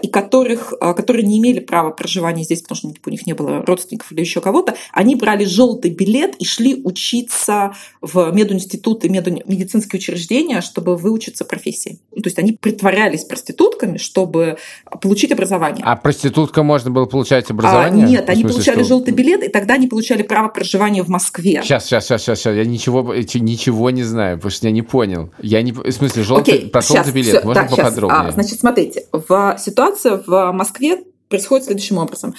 [0.02, 4.12] и которых, которые не имели права проживания здесь, потому что у них не было родственников
[4.12, 10.96] или еще кого-то, они брали желтый билет и шли учиться в мединституты, медицинские учреждения, чтобы
[10.96, 11.98] выучиться профессии.
[12.10, 14.56] То есть они притворялись проститутками, проститутками, чтобы
[15.00, 15.84] получить образование.
[15.84, 18.04] А проститутка можно было получать образование?
[18.04, 18.84] А, нет, они получали что...
[18.84, 21.60] желтый билет, и тогда они получали право проживания в Москве.
[21.62, 22.54] Сейчас, сейчас, сейчас, сейчас, сейчас.
[22.54, 25.30] я ничего, ничего не знаю, потому что я не понял.
[25.40, 28.28] Я не, в смысле, желтый, Окей, про желтый билет, все, можно да, поподробнее?
[28.28, 32.34] А, значит, смотрите, в ситуация в Москве происходит следующим образом.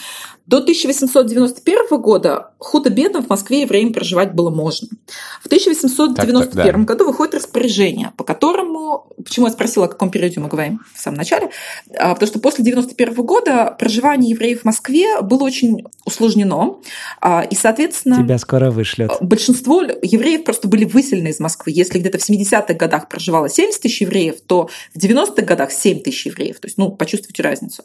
[0.47, 4.88] До 1891 года худо-бедно в Москве евреям проживать было можно.
[5.41, 6.71] В 1891 так, так, да.
[6.71, 9.08] году выходит распоряжение, по которому...
[9.23, 11.49] Почему я спросила, о каком периоде мы говорим в самом начале?
[11.97, 16.77] А, потому что после 1991 года проживание евреев в Москве было очень усложнено.
[17.21, 18.17] А, и, соответственно...
[18.17, 19.12] Тебя скоро вышлют.
[19.21, 21.71] Большинство евреев просто были выселены из Москвы.
[21.75, 26.27] Если где-то в 70-х годах проживало 70 тысяч евреев, то в 90-х годах 7 тысяч
[26.27, 26.60] евреев.
[26.60, 27.84] То есть, ну, почувствуйте разницу.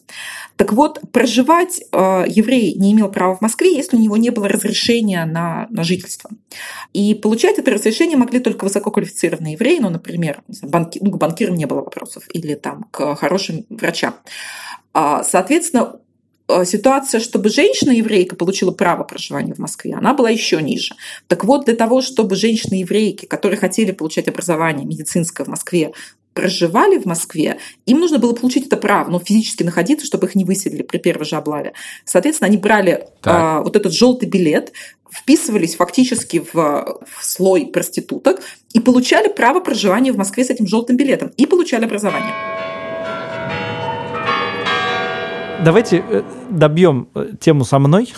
[0.57, 4.49] Так вот, проживать э, еврей не имел права в Москве, если у него не было
[4.49, 6.31] разрешения на, на жительство.
[6.93, 11.67] И получать это разрешение могли только высококвалифицированные евреи, ну, например, банки, ну, к банкирам не
[11.67, 14.15] было вопросов, или там к хорошим врачам.
[14.93, 16.01] А, соответственно,
[16.49, 20.95] э, ситуация, чтобы женщина-еврейка получила право проживания в Москве, она была еще ниже.
[21.29, 25.93] Так вот, для того, чтобы женщины-еврейки, которые хотели получать образование медицинское в Москве,
[26.35, 30.45] проживали в Москве, им нужно было получить это право, но физически находиться, чтобы их не
[30.45, 31.73] выселили при первой же облаве.
[32.05, 34.73] Соответственно, они брали а, вот этот желтый билет,
[35.11, 38.41] вписывались фактически в, в слой проституток
[38.73, 42.33] и получали право проживания в Москве с этим желтым билетом и получали образование.
[45.65, 48.13] давайте э, добьем э, тему со мной.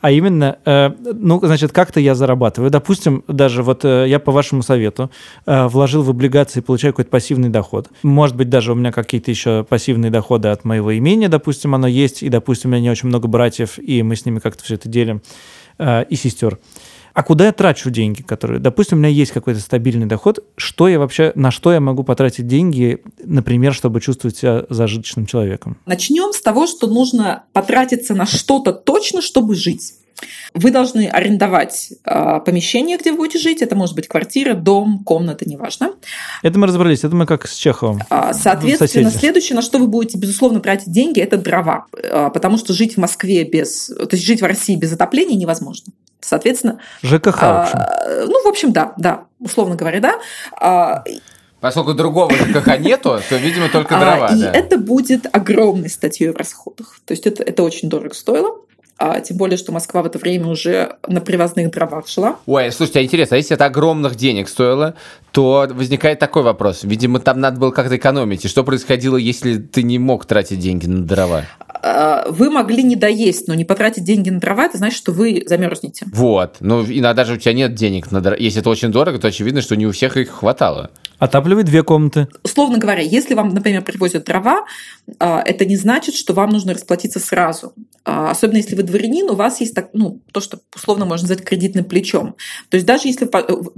[0.00, 2.70] А именно, э, ну, значит, как-то я зарабатываю.
[2.70, 5.10] Допустим, даже вот э, я по вашему совету
[5.44, 7.88] э, вложил в облигации, получаю какой-то пассивный доход.
[8.02, 12.22] Может быть, даже у меня какие-то еще пассивные доходы от моего имения, допустим, оно есть,
[12.22, 14.88] и, допустим, у меня не очень много братьев, и мы с ними как-то все это
[14.88, 15.20] делим,
[15.78, 16.58] э, и сестер.
[17.14, 20.98] А куда я трачу деньги, которые, допустим, у меня есть какой-то стабильный доход, что я
[20.98, 25.76] вообще, на что я могу потратить деньги, например, чтобы чувствовать себя зажиточным человеком?
[25.86, 29.94] Начнем с того, что нужно потратиться на что-то точно, чтобы жить.
[30.54, 33.62] Вы должны арендовать э, помещение, где вы будете жить.
[33.62, 35.92] Это может быть квартира, дом, комната, неважно.
[36.42, 37.04] Это мы разобрались.
[37.04, 38.00] Это мы как с Чеховым.
[38.10, 41.86] А, соответственно, следующее, на что вы будете, безусловно, тратить деньги, это дрова.
[42.10, 43.86] А, потому что жить в Москве без...
[43.86, 45.92] То есть жить в России без отопления невозможно.
[46.30, 46.78] Соответственно...
[47.02, 47.78] ЖКХ, в общем.
[47.80, 49.24] А, ну, в общем, да, да.
[49.40, 50.14] Условно говоря, да.
[50.52, 51.02] А,
[51.58, 54.28] Поскольку другого ЖКХ нету, то, видимо, только дрова.
[54.28, 54.52] А, и да.
[54.52, 57.00] это будет огромной статьей в расходах.
[57.04, 58.58] То есть это, это очень дорого стоило.
[59.02, 62.36] А, тем более, что Москва в это время уже на привозных дровах шла.
[62.44, 64.94] Ой, слушайте, а интересно, а если это огромных денег стоило,
[65.32, 66.80] то возникает такой вопрос.
[66.82, 68.44] Видимо, там надо было как-то экономить.
[68.44, 71.46] И что происходило, если ты не мог тратить деньги на дрова?
[71.82, 75.44] А, вы могли не доесть, но не потратить деньги на дрова, это значит, что вы
[75.46, 76.04] замерзнете.
[76.12, 76.56] Вот.
[76.60, 78.36] Ну, иногда даже у тебя нет денег на дрова.
[78.38, 80.90] Если это очень дорого, то очевидно, что не у всех их хватало.
[81.20, 82.28] Отапливать две комнаты.
[82.42, 84.64] Условно говоря, если вам, например, привозят дрова,
[85.18, 87.74] а, это не значит, что вам нужно расплатиться сразу.
[88.06, 91.46] А, особенно если вы дворянин, у вас есть так, ну, то, что условно можно назвать
[91.46, 92.36] кредитным плечом.
[92.70, 93.26] То есть даже если,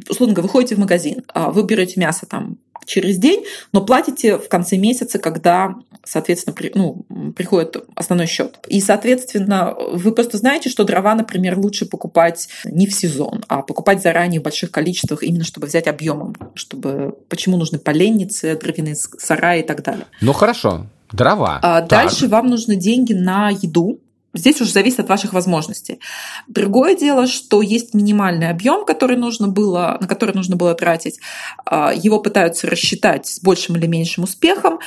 [0.09, 4.49] условно говоря, вы ходите в магазин, вы берете мясо там через день, но платите в
[4.49, 5.75] конце месяца, когда,
[6.05, 7.05] соответственно, при, ну,
[7.37, 8.59] приходит основной счет.
[8.69, 14.03] И, соответственно, вы просто знаете, что дрова, например, лучше покупать не в сезон, а покупать
[14.03, 19.63] заранее в больших количествах, именно чтобы взять объемом, чтобы почему нужны поленницы, дровяные сараи и
[19.63, 20.07] так далее.
[20.21, 21.59] Ну хорошо, дрова.
[21.63, 24.01] А дальше вам нужны деньги на еду.
[24.35, 26.01] Здесь уже зависит от ваших возможностей.
[26.49, 31.21] Другое дело, что есть минимальный объем, который нужно было, на который нужно было тратить.
[31.67, 34.79] А, его пытаются рассчитать с большим или меньшим успехом.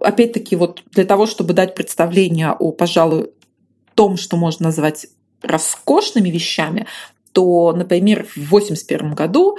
[0.00, 3.30] Опять-таки, вот для того, чтобы дать представление о, пожалуй,
[3.94, 5.06] том, что можно назвать
[5.42, 6.86] роскошными вещами,
[7.32, 9.58] то, например, в 1981 году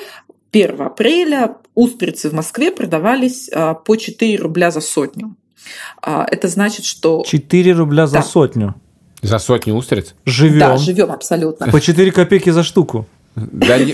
[0.52, 5.36] 1 апреля устрицы в Москве продавались а, по 4 рубля за сотню.
[6.02, 7.24] А, это значит, что...
[7.26, 8.24] 4 рубля за да.
[8.24, 8.76] сотню.
[9.22, 10.14] За сотню устриц?
[10.26, 10.60] Живем.
[10.60, 11.68] Да, живем абсолютно.
[11.68, 13.06] По 4 копейки за штуку.
[13.36, 13.94] Да, не...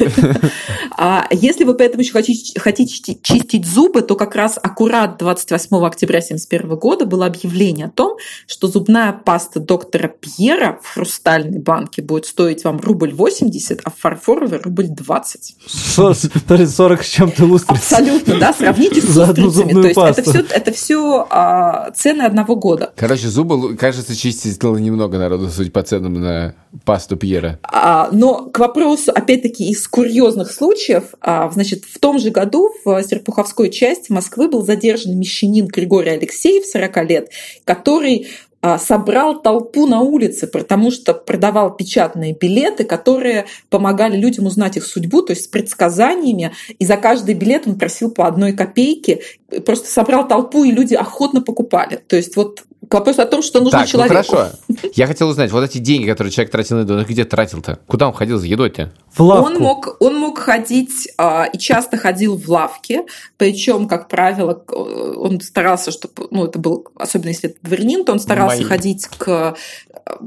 [0.98, 6.20] а если вы поэтому еще хотите, хотите чистить зубы, то как раз аккурат 28 октября
[6.20, 12.26] 1971 года было объявление о том, что зубная паста доктора Пьера в хрустальной банке будет
[12.26, 15.56] стоить вам рубль 80, а фарфоровый рубль 20.
[15.66, 17.78] 40 с чем-то устриц.
[17.78, 20.22] Абсолютно, да, сравните с За одну зубную То есть пасту.
[20.22, 22.92] это все, это все а, цены одного года.
[22.96, 26.54] Короче, зубы, кажется, чистить немного народу, судя по ценам на
[26.86, 27.60] пасту Пьера.
[27.64, 32.70] А, но к вопросу, опять опять-таки из курьезных случаев, а, значит, в том же году
[32.84, 37.30] в Серпуховской части Москвы был задержан мещанин Григорий Алексеев, 40 лет,
[37.63, 38.28] который
[38.62, 44.86] а, собрал толпу на улице, потому что продавал печатные билеты, которые помогали людям узнать их
[44.86, 49.22] судьбу, то есть с предсказаниями, и за каждый билет он просил по одной копейке,
[49.65, 52.02] просто собрал толпу, и люди охотно покупали.
[52.06, 54.14] То есть вот Вопрос о том, что нужно так, человеку.
[54.14, 54.56] Ну хорошо.
[54.96, 57.80] Я хотел узнать, вот эти деньги, которые человек тратил на еду, он где тратил-то?
[57.88, 58.92] Куда он ходил за едой-то?
[59.14, 59.46] В лавку.
[59.46, 63.06] Он мог, он мог ходить а, и часто ходил в лавке,
[63.38, 68.20] причем, как правило, он старался, чтобы, ну, это был, особенно если это дворянин, то он
[68.20, 68.66] старался Мои.
[68.66, 69.56] ходить к,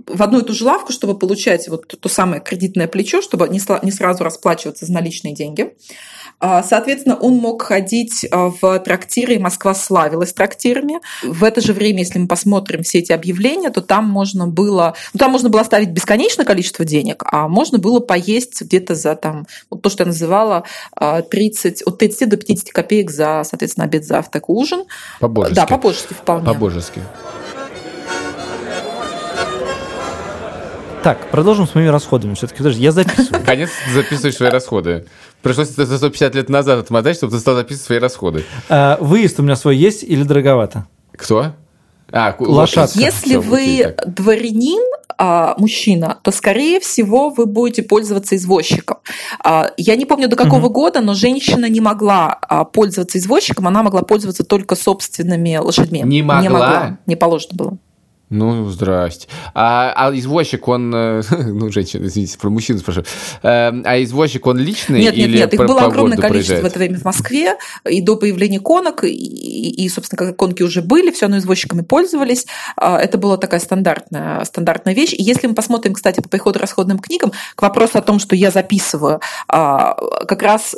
[0.07, 3.48] в одну и ту же лавку, чтобы получать вот то, то самое кредитное плечо, чтобы
[3.48, 5.74] не, не сразу расплачиваться за наличные деньги.
[6.46, 11.00] А, соответственно, он мог ходить а, в трактиры, и Москва славилась трактирами.
[11.22, 15.18] В это же время, если мы посмотрим все эти объявления, то там можно было, ну,
[15.18, 19.80] там можно было оставить бесконечное количество денег, а можно было поесть где-то за там, вот
[19.80, 20.64] то, что я называла
[21.00, 24.85] 30, а, от 30 до 50 копеек за, соответственно, обед, завтрак, ужин.
[25.20, 25.54] По-божески.
[25.54, 26.44] Да, по-божески вполне.
[26.44, 27.00] По-божески.
[31.04, 32.32] Так, продолжим с моими расходами.
[32.32, 33.40] Все-таки, подожди, я записываю.
[33.40, 35.04] Наконец ты записываешь свои расходы.
[35.42, 38.44] Пришлось это за 150 лет назад отмотать, чтобы ты стал записывать свои расходы.
[38.70, 40.87] А, выезд у меня свой есть или дороговато?
[41.14, 41.52] Кто?
[42.10, 42.98] А, лошадка.
[42.98, 44.83] Если Все, вы окей, дворянин,
[45.18, 48.96] а, мужчина, то, скорее всего, вы будете пользоваться извозчиком.
[49.44, 50.74] А, я не помню до какого угу.
[50.74, 56.00] года, но женщина не могла а, пользоваться извозчиком, она могла пользоваться только собственными лошадьми.
[56.02, 56.42] Не могла?
[56.42, 57.79] Не могла, не положено было.
[58.35, 59.28] Ну, здрасте.
[59.54, 60.92] А, а извозчик, он...
[60.94, 63.06] э, Ну, женщина, извините, про мужчину спрашиваю.
[63.42, 66.54] Э, А извозчик, он личный Нет, нет, или нет, их по- было по огромное количество
[66.56, 66.72] в проезжает?
[66.72, 67.56] это время в Москве,
[67.88, 72.46] и до появления конок, и, и, собственно, как конки уже были, все равно извозчиками пользовались.
[72.76, 75.12] А, Это была такая стандартная, стандартная вещь.
[75.12, 79.20] И если мы посмотрим, кстати, по приходу-расходным книгам, к вопросу о том, что я записываю,
[79.48, 79.94] а,
[80.26, 80.74] как раз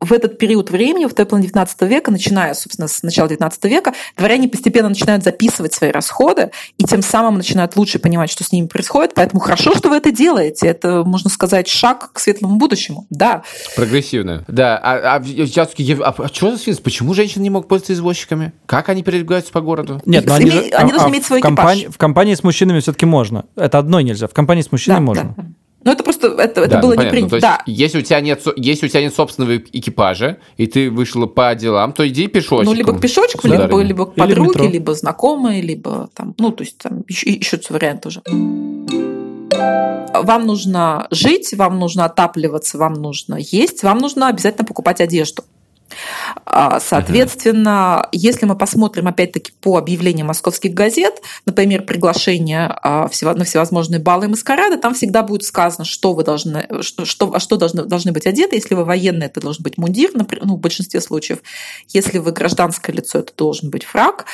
[0.00, 3.92] в этот период времени, в той половине 19 века, начиная, собственно, с начала 19 века,
[4.16, 8.66] дворяне постепенно начинают записывать свои расходы и тем самым начинают лучше понимать, что с ними
[8.66, 9.12] происходит.
[9.14, 10.68] Поэтому хорошо, что вы это делаете.
[10.68, 13.06] Это, можно сказать, шаг к светлому будущему.
[13.10, 13.42] Да.
[13.76, 14.44] Прогрессивно.
[14.48, 16.82] Да, а, а, я- а, а что за свинство?
[16.84, 18.52] Почему женщины не могут пользоваться извозчиками?
[18.64, 20.00] Как они передвигаются по городу?
[20.06, 21.94] Нет, но они, име- же- они а- должны а иметь свой компании, экипаж.
[21.94, 23.44] в компании с мужчинами все-таки можно.
[23.54, 24.28] Это одной нельзя.
[24.28, 25.34] В компании с мужчиной Да, можно.
[25.36, 25.44] да.
[25.82, 27.30] Ну, это просто это, это Да, было ну, не принято.
[27.30, 27.62] То есть, Да.
[27.66, 31.92] если у тебя нет, если у тебя нет собственного экипажа, и ты вышла по делам,
[31.92, 32.66] то иди пешочком.
[32.66, 33.66] Ну, либо к пешочку, Сударыня.
[33.66, 38.04] либо, либо к подруге, либо знакомые, либо там, ну, то есть там еще, еще вариант
[38.06, 38.20] уже.
[40.12, 45.44] Вам нужно жить, вам нужно отапливаться, вам нужно есть, вам нужно обязательно покупать одежду.
[46.44, 54.00] А, Соответственно, если мы посмотрим опять-таки по объявлениям московских газет, например, приглашение а, на всевозможные
[54.00, 58.12] балы и маскарады, там всегда будет сказано, что вы должны, что, что, что должны, должны
[58.12, 58.56] быть одеты.
[58.56, 61.38] Если вы военный, это должен быть мундир, например, ну, в большинстве случаев.
[61.88, 64.26] Если вы гражданское лицо, это должен быть фраг.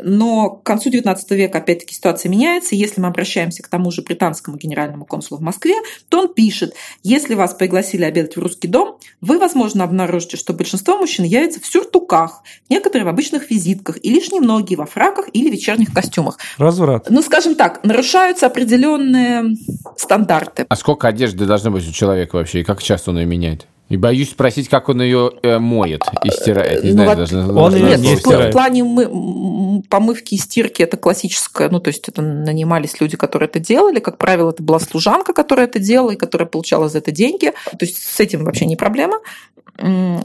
[0.00, 2.74] Но к концу XIX века, опять-таки, ситуация меняется.
[2.74, 5.74] Если мы обращаемся к тому же британскому генеральному консулу в Москве,
[6.08, 10.98] то он пишет, если вас пригласили обедать в русский дом, вы, возможно, обнаружите, что большинство
[11.04, 15.92] мужчин явятся в сюртуках, некоторые в обычных визитках и лишь немногие во фраках или вечерних
[15.92, 16.38] костюмах.
[16.56, 17.10] Разврат.
[17.10, 19.54] Ну, скажем так, нарушаются определенные
[19.98, 20.64] стандарты.
[20.66, 23.66] А сколько одежды должно быть у человека вообще, и как часто он ее меняет?
[23.90, 26.82] И боюсь спросить, как он ее э, моет и стирает.
[26.84, 30.82] Не Ну, знаю, вот даже он Нет, не в, в плане мы- помывки и стирки
[30.82, 34.78] это классическое, ну то есть это нанимались люди, которые это делали, как правило, это была
[34.80, 38.64] служанка, которая это делала и которая получала за это деньги, то есть с этим вообще
[38.66, 39.18] не проблема.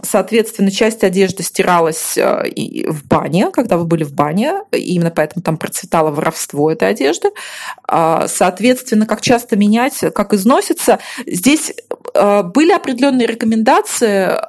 [0.04, 5.10] Соответственно, часть одежды стиралась э, и в бане, когда вы были в бане, и именно
[5.10, 7.30] поэтому там процветало воровство этой одежды.
[7.88, 11.00] А, Соответственно, как часто менять, как износится.
[11.26, 11.74] Здесь
[12.14, 13.49] э, были определенные рекомендации,
[14.06, 14.42] э,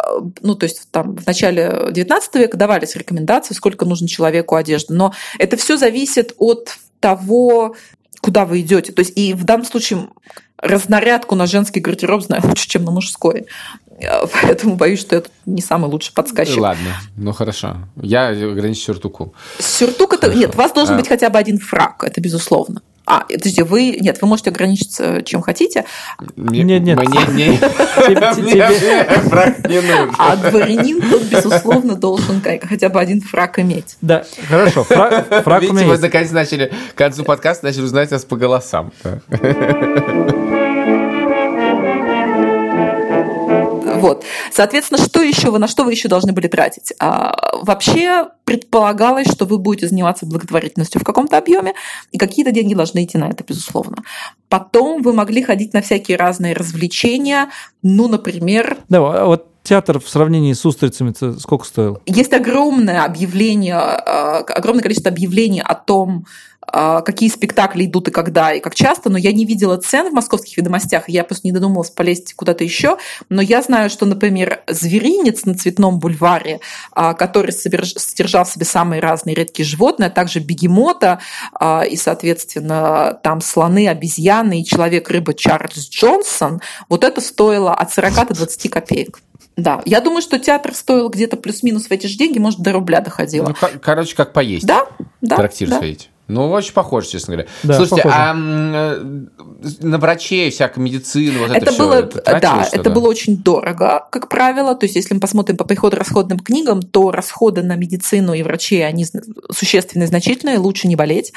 [0.42, 5.12] ну, то есть там в начале XIX века давались рекомендации, сколько нужно человеку одежды, но
[5.38, 7.74] это все зависит от того,
[8.20, 8.92] куда вы идете.
[8.92, 10.08] То есть и в данном случае
[10.58, 13.46] разнарядку на женский гардероб знаю лучше, чем на мужской.
[14.00, 16.58] Э, Поэтому боюсь, что это не самый лучший подсказчик.
[16.58, 17.76] Ладно, ну хорошо.
[18.00, 19.34] Я ограничу сюртуку.
[19.58, 20.22] Сюртук это...
[20.22, 20.38] Хорошо.
[20.40, 20.98] Нет, у вас должен А.
[20.98, 22.82] быть хотя бы один фраг, это безусловно.
[23.06, 23.96] А, подожди, вы...
[24.00, 25.84] Нет, вы можете ограничиться чем хотите,
[26.36, 26.98] Нет, нет.
[26.98, 27.56] Мне
[29.28, 30.14] фраг не нужен.
[30.16, 33.96] а дворянин, тот, безусловно, должен хотя бы один фраг иметь.
[34.00, 34.84] Да, хорошо.
[34.84, 36.02] Фраг, Видите, есть.
[36.02, 38.92] наконец начали, к концу подкаста начали узнать нас по голосам.
[44.00, 44.24] Вот.
[44.52, 46.92] Соответственно, что еще вы, на что вы еще должны были тратить?
[46.98, 51.74] А, вообще предполагалось, что вы будете заниматься благотворительностью в каком-то объеме,
[52.10, 53.98] и какие-то деньги должны идти на это, безусловно.
[54.48, 57.50] Потом вы могли ходить на всякие разные развлечения,
[57.82, 62.00] ну, например, Да, вот театр в сравнении с устрицами сколько стоил?
[62.06, 66.26] Есть огромное объявление, э, огромное количество объявлений о том,
[66.72, 70.12] э, какие спектакли идут и когда, и как часто, но я не видела цен в
[70.12, 72.96] московских ведомостях, я просто не додумалась полезть куда-то еще.
[73.28, 76.60] Но я знаю, что, например, «Зверинец» на Цветном бульваре,
[76.96, 81.20] э, который содержал в себе самые разные редкие животные, а также бегемота,
[81.90, 88.34] и, соответственно, там слоны, обезьяны и человек-рыба Чарльз Джонсон, вот это стоило от 40 до
[88.34, 89.20] 20 копеек.
[89.62, 93.00] Да, я думаю, что театр стоил где-то плюс-минус в эти же деньги, может, до рубля
[93.00, 93.48] доходило.
[93.48, 94.66] Ну, ко- короче, как поесть.
[94.66, 94.86] да,
[95.20, 95.36] да.
[95.36, 95.76] трактир да.
[95.76, 96.10] сходить.
[96.30, 97.48] Ну, очень похоже, честно говоря.
[97.64, 98.16] Да, Слушайте, похоже.
[98.16, 98.34] а
[99.80, 102.80] на врачей, всякую медицину, вот это, Это всё, было, это да, что-то?
[102.80, 104.76] это было очень дорого, как правило.
[104.76, 109.06] То есть, если мы посмотрим по приходу-расходным книгам, то расходы на медицину и врачей, они
[109.50, 111.32] существенные, значительные, лучше не болеть.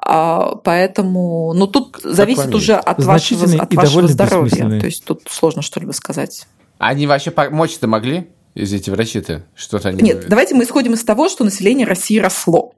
[0.00, 4.78] А, Поэтому, ну, тут зависит уже от вашего, от вашего здоровья.
[4.78, 6.46] То есть, тут сложно что-либо сказать.
[6.78, 8.28] Они вообще помочь-то могли?
[8.54, 9.42] Из эти врачи-то?
[9.54, 10.02] Что-то они...
[10.02, 12.72] Нет, давайте мы исходим из того, что население России росло.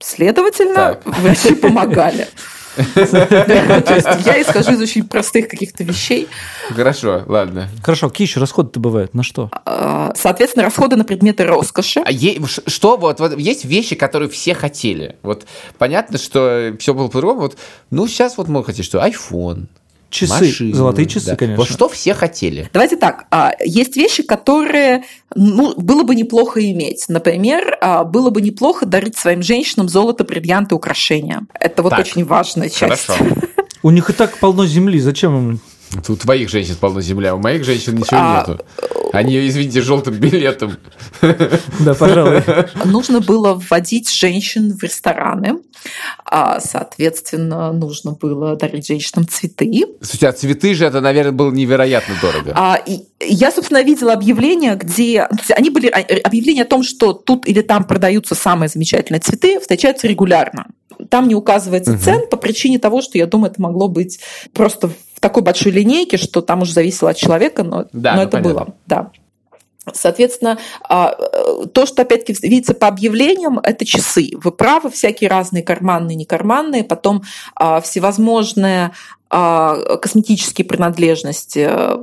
[0.00, 1.06] Следовательно, Так.
[1.06, 2.28] врачи помогали.
[2.94, 6.28] То есть я исхожу из очень простых каких-то вещей.
[6.68, 7.68] Хорошо, ладно.
[7.82, 9.14] Хорошо, какие еще расходы-то бывают?
[9.14, 9.50] На что?
[9.64, 12.00] А, Соответственно, расходы на предметы роскоши.
[12.00, 12.10] А
[12.68, 15.16] что вот, вот есть вещи, которые все хотели.
[15.22, 15.46] Вот
[15.78, 17.40] понятно, что все было по-другому.
[17.40, 17.56] Вот,
[17.90, 19.66] ну, сейчас вот мы хотим, что iPhone,
[20.10, 21.36] Часы, машину, золотые часы, да.
[21.36, 21.62] конечно.
[21.62, 22.70] Вот что все хотели.
[22.72, 25.04] Давайте так, а, есть вещи, которые
[25.34, 27.04] ну, было бы неплохо иметь.
[27.08, 31.46] Например, а, было бы неплохо дарить своим женщинам золото, бриллианты, украшения.
[31.60, 33.06] Это вот Так, очень важная часть.
[33.06, 33.24] Хорошо.
[33.82, 35.60] У них и так полно земли, зачем им?
[36.08, 38.64] У твоих женщин полно земля, у моих женщин ничего А, нету.
[39.12, 40.76] Они, извините, желтым билетом.
[41.80, 42.42] Да, пожалуй.
[42.84, 45.60] Нужно было вводить женщин в рестораны.
[46.24, 49.86] А, Соответственно, нужно было дарить женщинам цветы.
[50.00, 52.52] Слушайте, а цветы же это, наверное, было невероятно дорого.
[52.54, 55.26] А, и я, собственно, видела объявления, где...
[55.30, 55.86] то есть Они были...
[55.88, 60.66] а, Объявления о том, что тут или там продаются самые замечательные цветы, встречаются регулярно.
[61.10, 64.18] Там не указывается цен по причине того, что, я думаю, это могло быть
[64.52, 68.22] просто в такой большой линейке, что там уже зависело от человека, но, Да, но ну,
[68.22, 68.52] это понятно.
[68.52, 68.74] было.
[68.86, 69.10] Да.
[69.92, 70.58] Соответственно,
[70.88, 74.30] а, э, то, что опять-таки видится по объявлениям, это часы.
[74.34, 77.22] Вы правы, всякие разные карманные, некарманные, потом
[77.56, 78.92] а, всевозможные
[79.30, 81.96] косметические принадлежности э,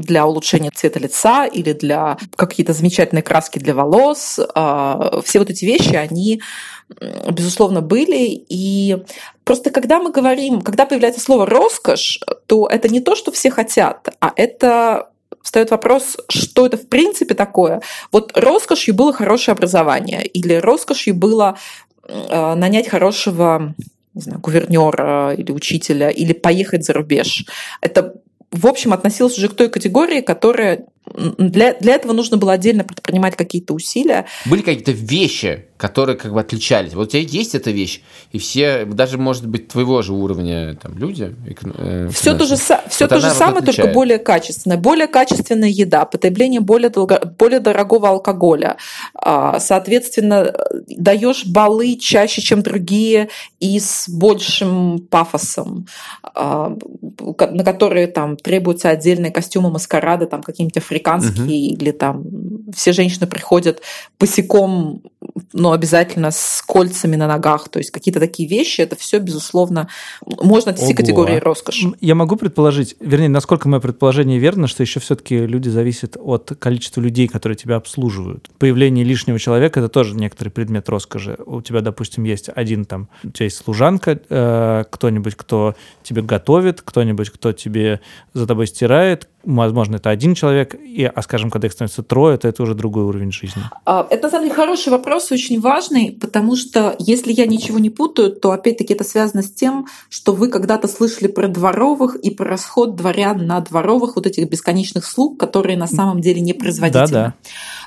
[0.00, 4.40] для улучшения цвета лица или для какие-то замечательные краски для волос.
[4.54, 6.42] А, Все вот эти вещи, они,
[7.30, 8.44] безусловно, были.
[8.48, 8.98] И
[9.44, 14.08] просто когда мы говорим, когда появляется слово «роскошь», то это не то, что все хотят,
[14.20, 15.10] а это
[15.42, 17.80] встает вопрос, что это в принципе такое.
[18.12, 21.56] Вот роскошью было хорошее образование, или роскошью было
[22.06, 23.74] э, нанять хорошего
[24.14, 27.46] не знаю, гувернера или учителя, или поехать за рубеж.
[27.80, 28.14] Это
[28.50, 33.36] в общем, относилось уже к той категории, которая для, для этого нужно было отдельно предпринимать
[33.36, 34.26] какие-то усилия.
[34.46, 36.94] Были какие-то вещи, которые как бы отличались.
[36.94, 38.02] Вот у тебя есть эта вещь,
[38.32, 41.34] и все, даже, может быть, твоего же уровня там, люди.
[41.46, 43.94] э, Все то же, все вот то же вот самое, только отличает.
[43.94, 44.76] более качественное.
[44.76, 48.76] Более качественная еда, потребление более, долго, более дорогого алкоголя.
[49.14, 50.52] А, Соответственно,
[50.86, 55.86] даешь баллы чаще, чем другие, и с большим пафосом,
[56.22, 56.76] а,
[57.50, 60.99] на которые там требуются отдельные костюмы маскарада, там какие-нибудь африканские,
[61.46, 62.24] или там
[62.74, 63.80] все женщины приходят
[64.18, 65.02] босиком,
[65.52, 67.68] но обязательно с кольцами на ногах.
[67.68, 69.88] То есть какие-то такие вещи, это все, безусловно,
[70.24, 71.92] можно отнести категории роскоши.
[72.00, 77.00] Я могу предположить, вернее, насколько мое предположение верно, что еще все-таки люди зависят от количества
[77.00, 78.50] людей, которые тебя обслуживают.
[78.58, 81.36] Появление лишнего человека это тоже некоторый предмет роскоши.
[81.46, 86.82] У тебя, допустим, есть один там, у тебя есть служанка, э, кто-нибудь, кто тебе готовит,
[86.82, 88.00] кто-нибудь, кто тебе
[88.34, 89.28] за тобой стирает.
[89.44, 93.04] Возможно, это один человек, и, а скажем, когда их становится трое, то это уже другой
[93.04, 93.62] уровень жизни.
[93.86, 97.88] А, Это, на самом деле, хороший вопрос, очень важный, потому что, если я ничего не
[97.90, 102.46] путаю, то, опять-таки, это связано с тем, что вы когда-то слышали про дворовых и про
[102.50, 107.06] расход дворян на дворовых, вот этих бесконечных слуг, которые на самом деле не производительны.
[107.06, 107.34] Да-да.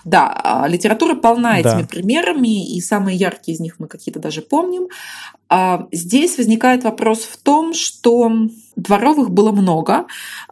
[0.05, 1.77] Да, а, литература полна Да.
[1.77, 4.87] этими примерами, и самые яркие из них мы какие-то даже помним.
[5.49, 8.31] А, Здесь возникает вопрос в том, что
[8.75, 10.05] дворовых было много,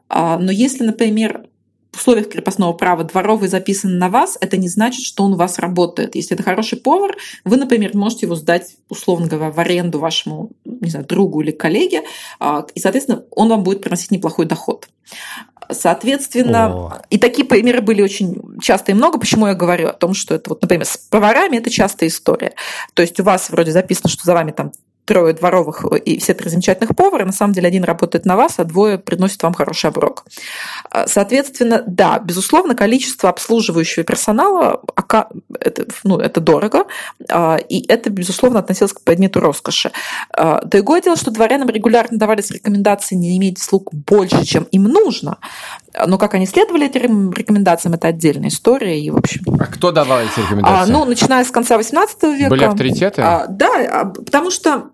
[0.10, 1.46] а, но если, например,
[1.92, 5.60] в условиях крепостного права дворовый записан на вас, это не значит, что он у вас
[5.60, 6.16] работает.
[6.16, 10.90] Если это хороший повар, вы, например, можете его сдать, условно говоря, в аренду вашему, не
[10.90, 12.04] знаю, другу или коллеге,
[12.40, 14.88] а, и, соответственно, он вам будет приносить неплохой доход.
[15.70, 17.02] Соответственно, О.
[17.10, 19.20] и такие примеры были очень часто и много.
[19.20, 22.54] Почему я говорю о том, что это вот, например, с поварами это частая история.
[22.94, 24.72] То есть у вас вроде записано, что за вами там
[25.06, 28.64] трое дворовых и все три замечательных повара, на самом деле один работает на вас, а
[28.64, 30.26] двое приносят вам хороший оброк.
[30.90, 34.82] А, Соответственно, да, безусловно, количество обслуживающего персонала
[35.60, 36.86] это, ну, это дорого,
[37.30, 39.92] а, и это, безусловно, относилось к предмету роскоши.
[40.34, 45.38] А, Другое дело, что дворянам регулярно давались рекомендации не иметь слуг больше, чем им нужно,
[46.08, 50.20] но как они следовали этим рекомендациям, это отдельная история, и, в общем, А кто давал
[50.20, 50.92] эти а, рекомендации?
[50.92, 52.50] ну, начиная с конца XVIII века.
[52.50, 53.22] Были авторитеты?
[53.22, 54.92] А, да, а, потому что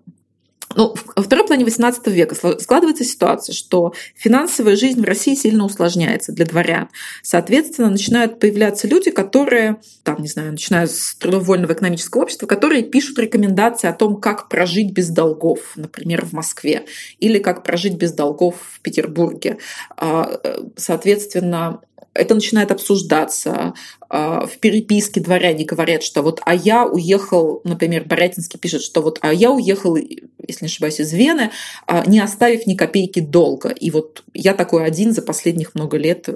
[0.78, 6.32] ну, во второй половине XVIII века складывается ситуация, что финансовая жизнь в России сильно усложняется
[6.32, 6.89] для дворян.
[7.23, 13.17] Соответственно, начинают появляться люди, которые, там, не знаю, начиная с трудовольного экономического общества, которые пишут
[13.17, 16.86] рекомендации о том, как прожить без долгов, например, в Москве,
[17.19, 19.57] или как прожить без долгов в Петербурге.
[19.97, 21.82] А, э, Соответственно,
[22.18, 23.74] это начинает обсуждаться.
[24.09, 29.20] А, В переписке дворяне говорят, что вот «а я уехал», например, Борятинский пишет, что вот
[29.22, 30.20] «а я уехал, если
[30.61, 31.51] не ошибаюсь, из Вены,
[31.86, 33.70] а, не оставив ни копейки долга».
[33.70, 36.30] И вот я такой один за последних много лет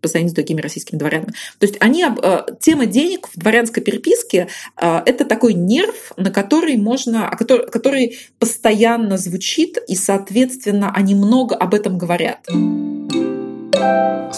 [0.00, 1.32] по сравнению с другими российскими дворянами.
[1.58, 7.28] То есть они, э, тема денег в дворянской переписке это такой нерв, на который можно,
[7.28, 12.46] а который, который постоянно звучит, и, соответственно, они много об этом говорят.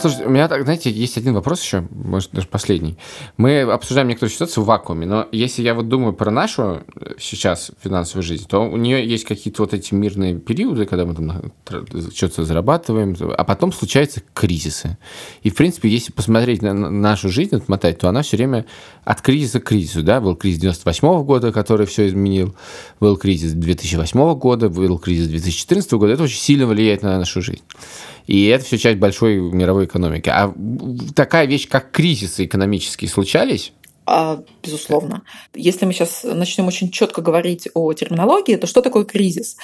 [0.00, 2.96] Слушайте, у меня, так, знаете, есть один вопрос еще, может, даже последний.
[3.36, 7.72] Мы обсуждаем некоторую ситуацию в вакууме, но если я вот думаю про нашу э, сейчас
[7.82, 11.52] финансовую жизнь, то у нее есть какие-то вот эти мирные периоды, когда мы там
[12.14, 14.98] что-то зарабатываем, а потом случаются кризисы.
[15.42, 18.66] И, в принципе, если посмотреть на нашу жизнь, отмотать, то она все время
[19.04, 22.54] от кризиса к кризису, да, был кризис 98 года, который все изменил,
[23.00, 27.62] был кризис 2008 года, был кризис 2014 года, это очень сильно влияет на нашу жизнь.
[28.28, 30.28] И это все часть большой мировой экономики.
[30.28, 30.54] А
[31.14, 33.72] такая вещь, как кризисы экономические, случались?
[34.10, 35.22] А, безусловно.
[35.54, 39.58] Если мы сейчас начнем очень четко говорить о терминологии, то что такое кризис?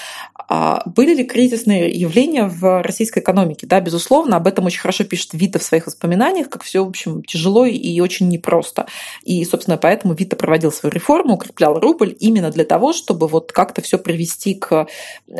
[0.48, 3.66] А, были ли кризисные явления в российской экономике?
[3.66, 7.22] Да, безусловно, об этом очень хорошо пишет Вита в своих воспоминаниях, как все, в общем,
[7.22, 8.86] тяжело и очень непросто.
[9.22, 13.80] И, собственно, поэтому Вита проводил свою реформу, укреплял рубль именно для того, чтобы вот как-то
[13.80, 14.86] все привести к,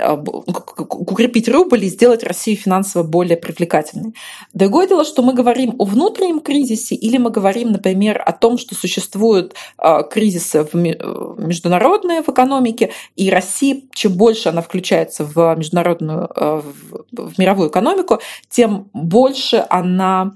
[0.01, 4.15] а, к укрепить рубль и сделать Россию финансово более привлекательной.
[4.55, 8.75] Другое дело, что мы говорим о внутреннем кризисе или мы говорим, например, о том, что
[8.75, 16.29] существует существуют а, кризисы международные в экономике, и Россия, чем больше она включается в международную,
[16.35, 16.63] а,
[17.13, 20.33] в мировую экономику, тем больше она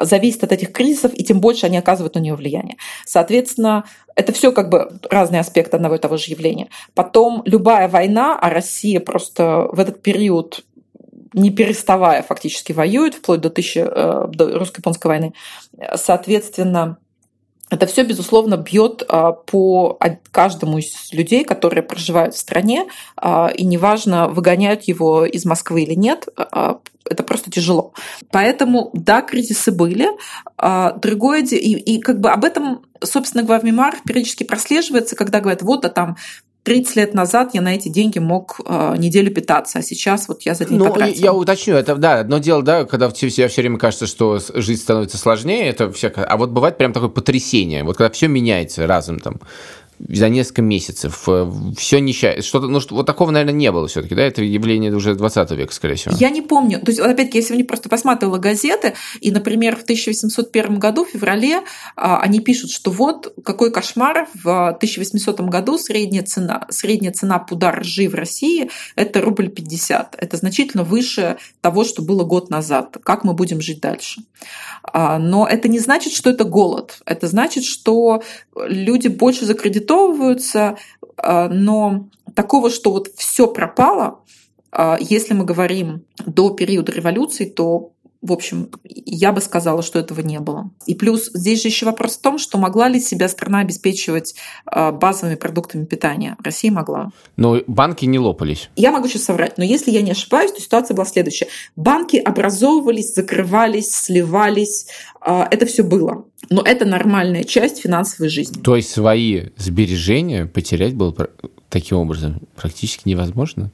[0.00, 2.76] зависит от этих кризисов, и тем больше они оказывают на нее влияние.
[3.04, 3.84] Соответственно,
[4.14, 6.68] это все как бы разные аспекты одного и того же явления.
[6.94, 10.64] Потом любая война, а Россия просто в этот период
[11.34, 15.32] не переставая фактически воюет, вплоть до, тысячи, э, до русско-японской войны.
[15.94, 16.98] Соответственно,
[17.72, 19.98] это все, безусловно, бьет а, по
[20.30, 25.94] каждому из людей, которые проживают в стране, а, и неважно, выгоняют его из Москвы или
[25.94, 27.94] нет, а, это просто тяжело.
[28.30, 30.06] Поэтому, да, кризисы были.
[31.00, 35.62] Другое и, и как бы об этом, собственно говоря, в мемуарах периодически прослеживается, когда говорят,
[35.62, 36.16] вот, а там
[36.64, 40.54] 30 лет назад я на эти деньги мог э, неделю питаться, а сейчас вот я
[40.54, 41.22] за день ну, потратил.
[41.22, 44.80] Я уточню, это, да, одно дело, да, когда все, все, все время кажется, что жизнь
[44.80, 49.18] становится сложнее, это всякое, а вот бывает прям такое потрясение, вот когда все меняется разом
[49.18, 49.40] там,
[50.08, 51.24] за несколько месяцев.
[51.28, 52.42] Э, все несчастье.
[52.42, 54.22] Что-то, ну, что, вот такого, наверное, не было все-таки, да?
[54.22, 56.14] Это явление уже 20 века, скорее всего.
[56.18, 56.80] Я не помню.
[56.80, 61.62] То есть, опять-таки, я сегодня просто посматривала газеты, и, например, в 1801 году, в феврале,
[61.96, 67.72] а, они пишут, что вот какой кошмар, в 1800 году средняя цена, средняя цена пуда
[67.72, 70.16] ржи в России– это рубль 50.
[70.18, 72.96] Это значительно выше того, что было год назад.
[73.02, 74.22] Как мы будем жить дальше?
[74.82, 76.98] А, но это не значит, что это голод.
[77.06, 78.22] Это значит, что
[78.56, 79.91] люди больше закредитовываются,
[81.16, 84.20] а, но такого, что вот все пропало,
[84.70, 87.92] а, если мы говорим до периода революции, то
[88.22, 90.70] в общем, я бы сказала, что этого не было.
[90.86, 94.92] И плюс здесь же еще вопрос в том, что могла ли себя страна обеспечивать а,
[94.92, 96.36] базовыми продуктами питания.
[96.42, 97.10] Россия могла.
[97.36, 98.70] Но банки не лопались.
[98.76, 101.48] Я могу сейчас соврать, но если я не ошибаюсь, то ситуация была следующая.
[101.74, 104.86] Банки образовывались, закрывались, сливались.
[105.20, 106.24] А, это все было.
[106.48, 108.62] Но это нормальная часть финансовой жизни.
[108.62, 111.12] То есть свои сбережения потерять было
[111.68, 113.72] таким образом практически невозможно?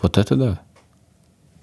[0.00, 0.60] Вот это да.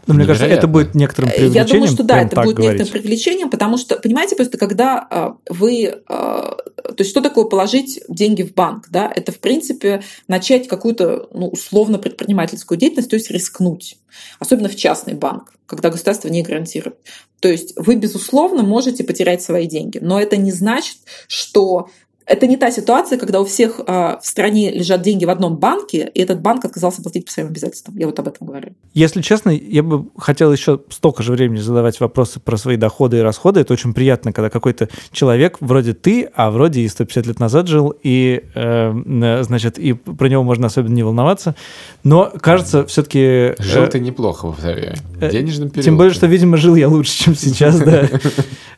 [0.07, 1.65] Но мне кажется, это будет некоторым привлечением.
[1.67, 2.79] Я думаю, что да, это будет говорить.
[2.79, 6.01] некоторым привлечением, потому что, понимаете, просто когда а, вы...
[6.07, 8.87] А, то есть что такое положить деньги в банк?
[8.89, 9.11] Да?
[9.13, 13.97] Это, в принципе, начать какую-то ну, условно предпринимательскую деятельность, то есть рискнуть.
[14.39, 16.97] Особенно в частный банк, когда государство не гарантирует.
[17.39, 20.97] То есть вы, безусловно, можете потерять свои деньги, но это не значит,
[21.27, 21.89] что
[22.27, 26.11] это не та ситуация, когда у всех э, в стране лежат деньги в одном банке,
[26.13, 27.97] и этот банк отказался платить по своим обязательствам.
[27.97, 28.73] Я вот об этом говорю.
[28.93, 33.21] Если честно, я бы хотел еще столько же времени задавать вопросы про свои доходы и
[33.21, 33.61] расходы.
[33.61, 37.95] Это очень приятно, когда какой-то человек вроде ты, а вроде и 150 лет назад жил,
[38.03, 41.55] и, э, значит, и про него можно особенно не волноваться.
[42.03, 43.55] Но, кажется, все-таки...
[43.57, 44.97] Жил э, ты неплохо, повторяю.
[45.15, 45.85] В денежном периоде.
[45.85, 48.09] Тем более, что, видимо, жил я лучше, чем сейчас, да.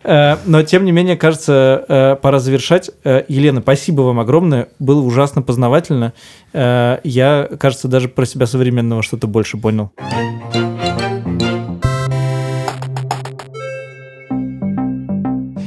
[0.02, 2.90] Э, но, тем не менее, кажется, э, пора завершать.
[3.04, 4.68] Э, Елена, спасибо вам огромное.
[4.80, 6.14] Было ужасно познавательно.
[6.54, 9.92] Я, кажется, даже про себя современного что-то больше понял.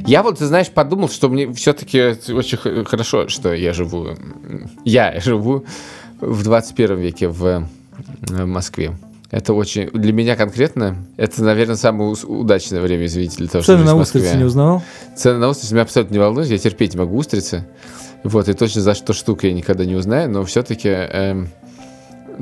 [0.06, 4.08] Я вот, ты знаешь, подумал, что мне все-таки очень хорошо, что я живу,
[4.84, 5.64] я живу
[6.20, 7.66] в 21 веке в
[8.28, 8.92] Москве.
[9.32, 9.88] Это очень...
[9.92, 14.44] Для меня конкретно, это, наверное, самое удачное время, извините, для того, Цены на устрицы не
[14.44, 14.82] узнавал?
[15.16, 17.64] Цены на устрицы меня абсолютно не волнуют, я терпеть не могу устрицы.
[18.24, 20.88] Вот, и точно за что штука я никогда не узнаю, но все-таки...
[20.90, 21.48] Эм,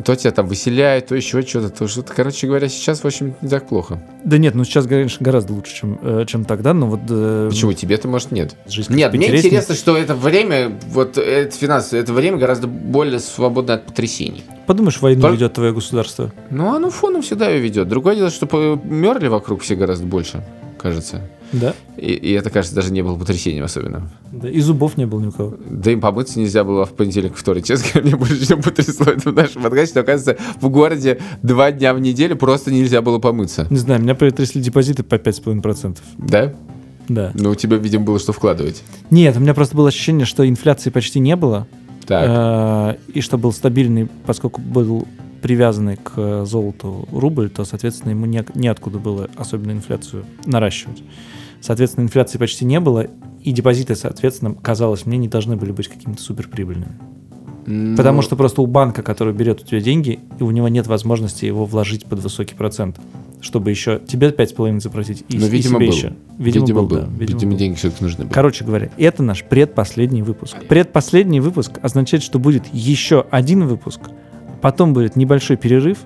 [0.04, 2.12] то тебя там выселяют, то еще что-то, то что-то.
[2.14, 4.00] Короче говоря, сейчас, в общем, не так плохо.
[4.24, 7.00] Да нет, ну сейчас, конечно, гораздо лучше, чем, э, чем тогда, но вот...
[7.08, 7.72] э, Почему?
[7.72, 8.54] Тебе-то, может, нет?
[8.66, 13.74] жизнь Нет, мне интересно, что это время, вот это финансовое, это время гораздо более свободно
[13.74, 14.44] от потрясений.
[14.66, 16.32] Подумаешь, войну Только- ведет твое государство.
[16.50, 17.88] Ну, оно фоном всегда ее ведет.
[17.88, 18.46] Другое дело, что
[18.84, 20.42] мерли вокруг все гораздо больше,
[20.78, 21.22] кажется.
[21.52, 21.74] Да?
[21.96, 24.10] И, и это, кажется, даже не было потрясением особенно.
[24.32, 24.48] да.
[24.48, 25.54] И зубов не было ни у кого.
[25.68, 27.64] Да им помыться нельзя было в понедельник, вторник.
[27.64, 31.72] Честно говоря, мне больше всего потрясло это в нашем подкасте, что, оказывается, в городе два
[31.72, 33.66] дня в неделю просто нельзя было помыться.
[33.70, 35.98] Не знаю, меня притрясли депозиты по 5,5%.
[36.18, 36.54] Да?
[37.08, 37.32] Да.
[37.34, 38.82] Ну, у тебя, видимо, было что вкладывать.
[39.10, 41.66] Нет, у меня просто было ощущение, что инфляции почти не было.
[42.06, 42.24] Так.
[42.28, 45.08] э, И что был стабильный, поскольку был
[45.42, 51.02] привязанный к золоту рубль, то, соответственно, ему не, неоткуда было особенно инфляцию наращивать.
[51.60, 53.06] Соответственно, инфляции почти не было,
[53.42, 56.98] и депозиты, соответственно, казалось мне, не должны были быть какими-то суперприбыльными.
[57.66, 60.86] Ну, Потому что просто у банка, который берет у тебя деньги, и у него нет
[60.86, 62.96] возможности его вложить под высокий процент,
[63.40, 65.94] чтобы еще тебе 5,5 заплатить и, Ну, и видимо, себе был.
[65.94, 66.12] еще.
[66.38, 67.00] Видимо, был, да.
[67.00, 67.58] Видимо, Видимо, был.
[67.58, 68.32] деньги все-таки нужны были.
[68.32, 70.56] Короче говоря, это наш предпоследний выпуск.
[70.68, 74.00] Предпоследний выпуск означает, что будет еще один выпуск,
[74.62, 75.98] потом будет небольшой перерыв,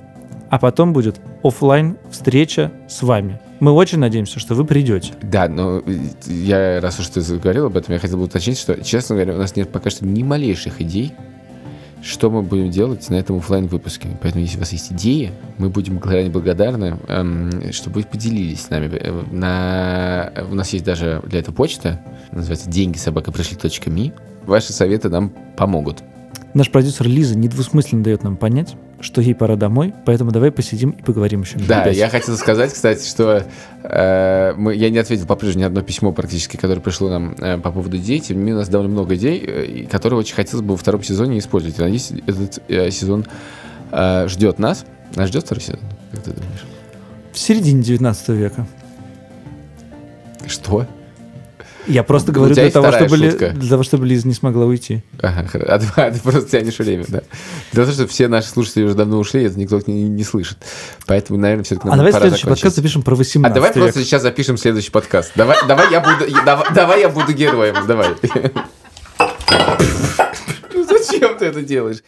[0.51, 3.41] а потом будет оффлайн встреча с вами.
[3.61, 5.13] Мы очень надеемся, что вы придете.
[5.23, 8.83] Да, но э, я, раз уж ты заговорил об этом, я хотел бы уточнить, что,
[8.83, 11.13] честно говоря, у нас нет пока что ни малейших идей,
[12.03, 14.09] что мы будем делать на этом оффлайн выпуске.
[14.21, 18.71] Поэтому, если у вас есть идеи, мы будем крайне благодарны, эм, чтобы вы поделились с
[18.71, 18.91] нами.
[18.93, 20.33] Э, На...
[20.51, 22.01] У нас есть даже для этого почта,
[22.33, 23.33] называется деньги собака.
[24.47, 26.03] Ваши советы нам помогут.
[26.53, 31.03] Наш продюсер Лиза недвусмысленно дает нам понять, что ей пора домой, поэтому давай посидим и
[31.03, 31.59] поговорим еще.
[31.59, 31.97] Да, пять.
[31.97, 33.45] я хотел сказать, кстати, что
[33.83, 37.71] э, мы, я не ответил по-прежнему ни одно письмо практически, которое пришло нам э, по
[37.71, 38.19] поводу идей.
[38.21, 41.03] Тем не менее, у нас довольно много идей, э, которые очень хотелось бы во втором
[41.03, 41.79] сезоне использовать.
[41.79, 43.27] Надеюсь, этот э, сезон
[43.93, 44.87] э, ждет нас.
[45.15, 45.81] Нас ждет второй сезон?
[46.11, 46.65] Как ты думаешь?
[47.33, 48.67] В середине 19 века.
[50.47, 50.87] Что?
[51.87, 53.51] Я просто говорю для того, чтобы, Ли- шутка.
[53.51, 55.03] для того, чтобы Лиза не смогла уйти.
[55.21, 57.23] Ага, а, ты, а ты просто тянешь время, да?
[57.73, 60.59] Дело в том, что все наши слушатели уже давно ушли, это никто не, не слышит.
[61.07, 63.83] Поэтому, наверное, все-таки а давай следующий подкаст запишем про 18 А давай век.
[63.83, 65.33] просто сейчас запишем следующий подкаст.
[65.35, 68.09] Давай, давай я буду, давай, давай я буду героем, давай.
[70.73, 71.99] Ну зачем ты это делаешь?